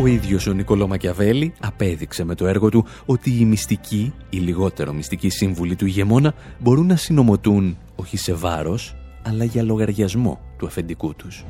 Ο 0.00 0.06
ίδιος 0.06 0.46
ο 0.46 0.52
Νικολό 0.52 0.86
Μακιαβέλη 0.86 1.52
απέδειξε 1.60 2.24
με 2.24 2.34
το 2.34 2.46
έργο 2.46 2.68
του 2.68 2.86
ότι 3.06 3.30
οι 3.30 3.44
μυστικοί, 3.44 4.12
οι 4.30 4.36
λιγότερο 4.36 4.92
μυστικοί 4.92 5.28
σύμβουλοι 5.28 5.76
του 5.76 5.86
ηγεμόνα 5.86 6.34
μπορούν 6.58 6.86
να 6.86 6.96
συνομωτούν 6.96 7.78
όχι 7.96 8.16
σε 8.16 8.32
βάρος, 8.32 8.96
αλλά 9.22 9.44
για 9.44 9.62
λογαριασμό 9.62 10.40
του 10.56 10.66
αφεντικού 10.66 11.14
τους. 11.14 11.44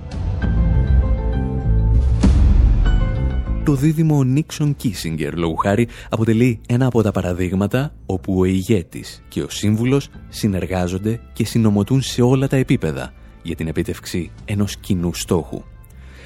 Το 3.65 3.75
δίδυμο 3.75 4.25
Νίξον 4.25 4.77
Κίσιγκερ, 4.77 5.39
λόγου 5.39 5.57
χάρη, 5.57 5.89
αποτελεί 6.11 6.61
ένα 6.69 6.87
από 6.87 7.03
τα 7.03 7.11
παραδείγματα 7.11 7.95
όπου 8.07 8.39
ο 8.39 8.45
ηγέτης 8.45 9.23
και 9.29 9.43
ο 9.43 9.49
σύμβουλος 9.49 10.09
συνεργάζονται 10.29 11.21
και 11.33 11.45
συνομωτούν 11.45 12.03
σε 12.03 12.23
όλα 12.23 12.49
τα 12.49 12.57
επίπεδα 12.57 13.13
για 13.43 13.55
την 13.55 13.67
επίτευξη 13.69 14.31
ενός 14.45 14.77
κοινού 14.77 15.15
στόχου. 15.15 15.63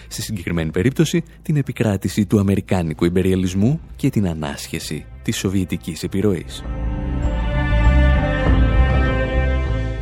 Στη 0.09 0.23
συγκεκριμένη 0.23 0.71
περίπτωση, 0.71 1.23
την 1.43 1.57
επικράτηση 1.57 2.27
του 2.27 2.39
Αμερικάνικου 2.39 3.05
υπεριαλισμού 3.05 3.81
και 3.97 4.11
την 4.11 4.29
ανάσχεση 4.29 5.05
της 5.23 5.37
Σοβιετικής 5.37 6.03
επιρροής. 6.03 6.63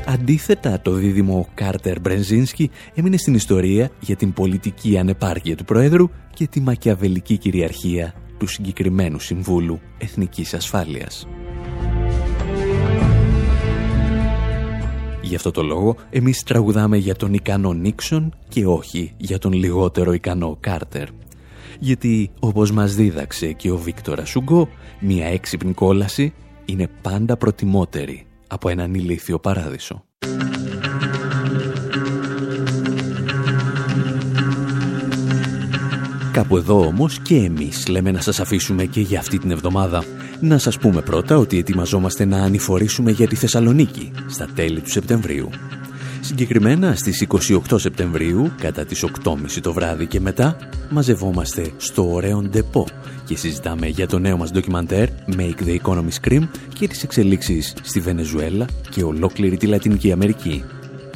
Αντίθετα, 0.06 0.80
το 0.80 0.92
δίδυμο 0.92 1.48
Κάρτερ 1.54 2.00
Μπρενζίνσκι 2.00 2.70
έμεινε 2.94 3.16
στην 3.16 3.34
ιστορία 3.34 3.90
για 4.00 4.16
την 4.16 4.32
πολιτική 4.32 4.98
ανεπάρκεια 4.98 5.56
του 5.56 5.64
Προέδρου 5.64 6.08
και 6.34 6.46
τη 6.46 6.60
μακιαβελική 6.60 7.36
κυριαρχία 7.38 8.14
του 8.38 8.46
συγκεκριμένου 8.46 9.18
Συμβούλου 9.18 9.80
Εθνικής 9.98 10.54
Ασφάλειας. 10.54 11.26
Γι' 15.22 15.34
αυτό 15.34 15.50
το 15.50 15.62
λόγο 15.62 15.96
εμείς 16.10 16.42
τραγουδάμε 16.42 16.96
για 16.96 17.14
τον 17.14 17.34
ικανό 17.34 17.72
Νίξον 17.72 18.34
και 18.48 18.66
όχι 18.66 19.14
για 19.16 19.38
τον 19.38 19.52
λιγότερο 19.52 20.12
ικανό 20.12 20.56
Κάρτερ. 20.60 21.08
Γιατί 21.78 22.30
όπως 22.40 22.72
μας 22.72 22.94
δίδαξε 22.94 23.52
και 23.52 23.70
ο 23.70 23.76
Βίκτορα 23.76 24.24
Σουγκό, 24.24 24.68
μια 25.00 25.26
έξυπνη 25.26 25.72
κόλαση 25.72 26.32
είναι 26.64 26.88
πάντα 27.02 27.36
προτιμότερη 27.36 28.26
από 28.54 28.68
έναν 28.68 28.94
ηλίθιο 28.94 29.38
παράδεισο. 29.38 30.04
Κάπου 36.32 36.56
εδώ 36.56 36.86
όμως 36.86 37.18
και 37.18 37.34
εμείς 37.34 37.88
λέμε 37.88 38.10
να 38.10 38.20
σας 38.20 38.40
αφήσουμε 38.40 38.84
και 38.84 39.00
για 39.00 39.18
αυτή 39.18 39.38
την 39.38 39.50
εβδομάδα. 39.50 40.04
Να 40.40 40.58
σας 40.58 40.78
πούμε 40.78 41.00
πρώτα 41.00 41.36
ότι 41.36 41.58
ετοιμαζόμαστε 41.58 42.24
να 42.24 42.42
ανηφορήσουμε 42.42 43.10
για 43.10 43.28
τη 43.28 43.36
Θεσσαλονίκη 43.36 44.12
στα 44.28 44.48
τέλη 44.54 44.80
του 44.80 44.90
Σεπτεμβρίου. 44.90 45.48
Συγκεκριμένα 46.24 46.94
στις 46.94 47.26
28 47.28 47.58
Σεπτεμβρίου, 47.74 48.52
κατά 48.60 48.84
τις 48.84 49.04
8.30 49.24 49.34
το 49.62 49.72
βράδυ 49.72 50.06
και 50.06 50.20
μετά, 50.20 50.56
μαζευόμαστε 50.90 51.72
στο 51.76 52.12
ωραίο 52.12 52.42
Ντεπό 52.42 52.86
και 53.24 53.36
συζητάμε 53.36 53.86
για 53.86 54.06
το 54.06 54.18
νέο 54.18 54.36
μας 54.36 54.50
ντοκιμαντέρ 54.50 55.08
Make 55.36 55.66
the 55.66 55.76
Economy 55.82 56.08
Scream 56.22 56.48
και 56.78 56.88
τις 56.88 57.02
εξελίξεις 57.02 57.74
στη 57.82 58.00
Βενεζουέλα 58.00 58.66
και 58.90 59.02
ολόκληρη 59.02 59.56
τη 59.56 59.66
Λατινική 59.66 60.12
Αμερική 60.12 60.64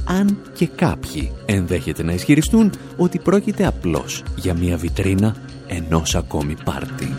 αν 0.04 0.38
και 0.54 0.66
κάποιοι 0.66 1.32
ενδέχεται 1.46 2.02
να 2.02 2.12
ισχυριστούν 2.12 2.70
ότι 2.96 3.18
πρόκειται 3.18 3.66
απλώς 3.66 4.22
για 4.36 4.54
μια 4.54 4.76
βιτρίνα 4.76 5.36
ενός 5.66 6.14
ακόμη 6.14 6.56
πάρτι. 6.64 7.14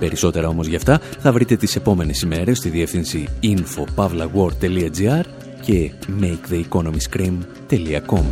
Περισσότερα 0.00 0.48
όμως 0.48 0.66
γι' 0.66 0.76
αυτά 0.76 1.00
θα 1.18 1.32
βρείτε 1.32 1.56
τις 1.56 1.76
επόμενες 1.76 2.20
ημέρες 2.20 2.58
στη 2.58 2.68
διεύθυνση 2.68 3.28
infopavlagor.gr 3.42 5.24
και 5.60 5.92
maketheeconomyscream.com 6.20 8.22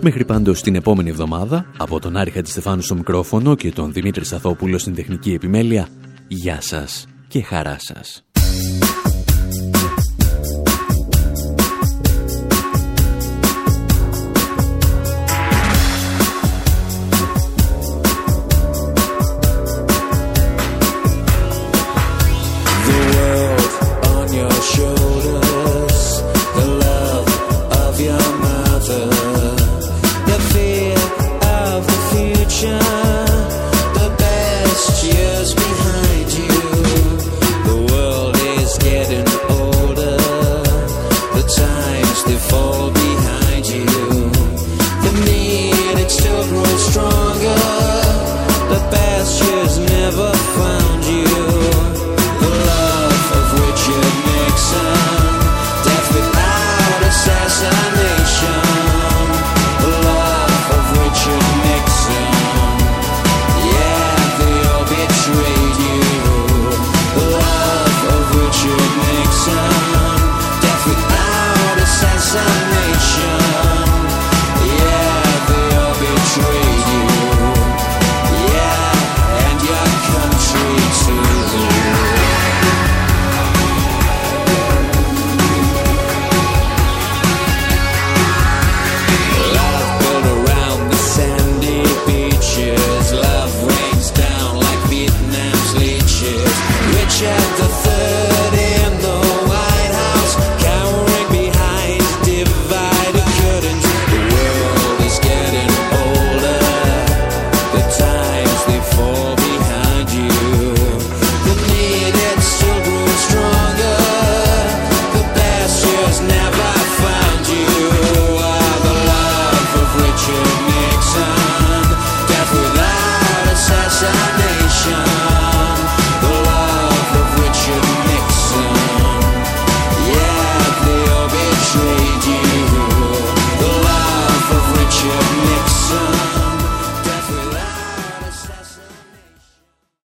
Μέχρι 0.00 0.24
πάντως 0.24 0.62
την 0.62 0.74
επόμενη 0.74 1.10
εβδομάδα, 1.10 1.66
από 1.76 2.00
τον 2.00 2.16
Άρη 2.16 2.30
Χατζηστεφάνου 2.30 2.82
στο 2.82 2.94
μικρόφωνο 2.94 3.54
και 3.54 3.72
τον 3.72 3.92
Δημήτρη 3.92 4.24
Σαθόπουλο 4.24 4.78
στην 4.78 4.94
τεχνική 4.94 5.32
επιμέλεια, 5.32 5.88
γεια 6.28 6.60
σας 6.60 7.06
και 7.28 7.42
χαρά 7.42 7.76
σας. 7.78 8.24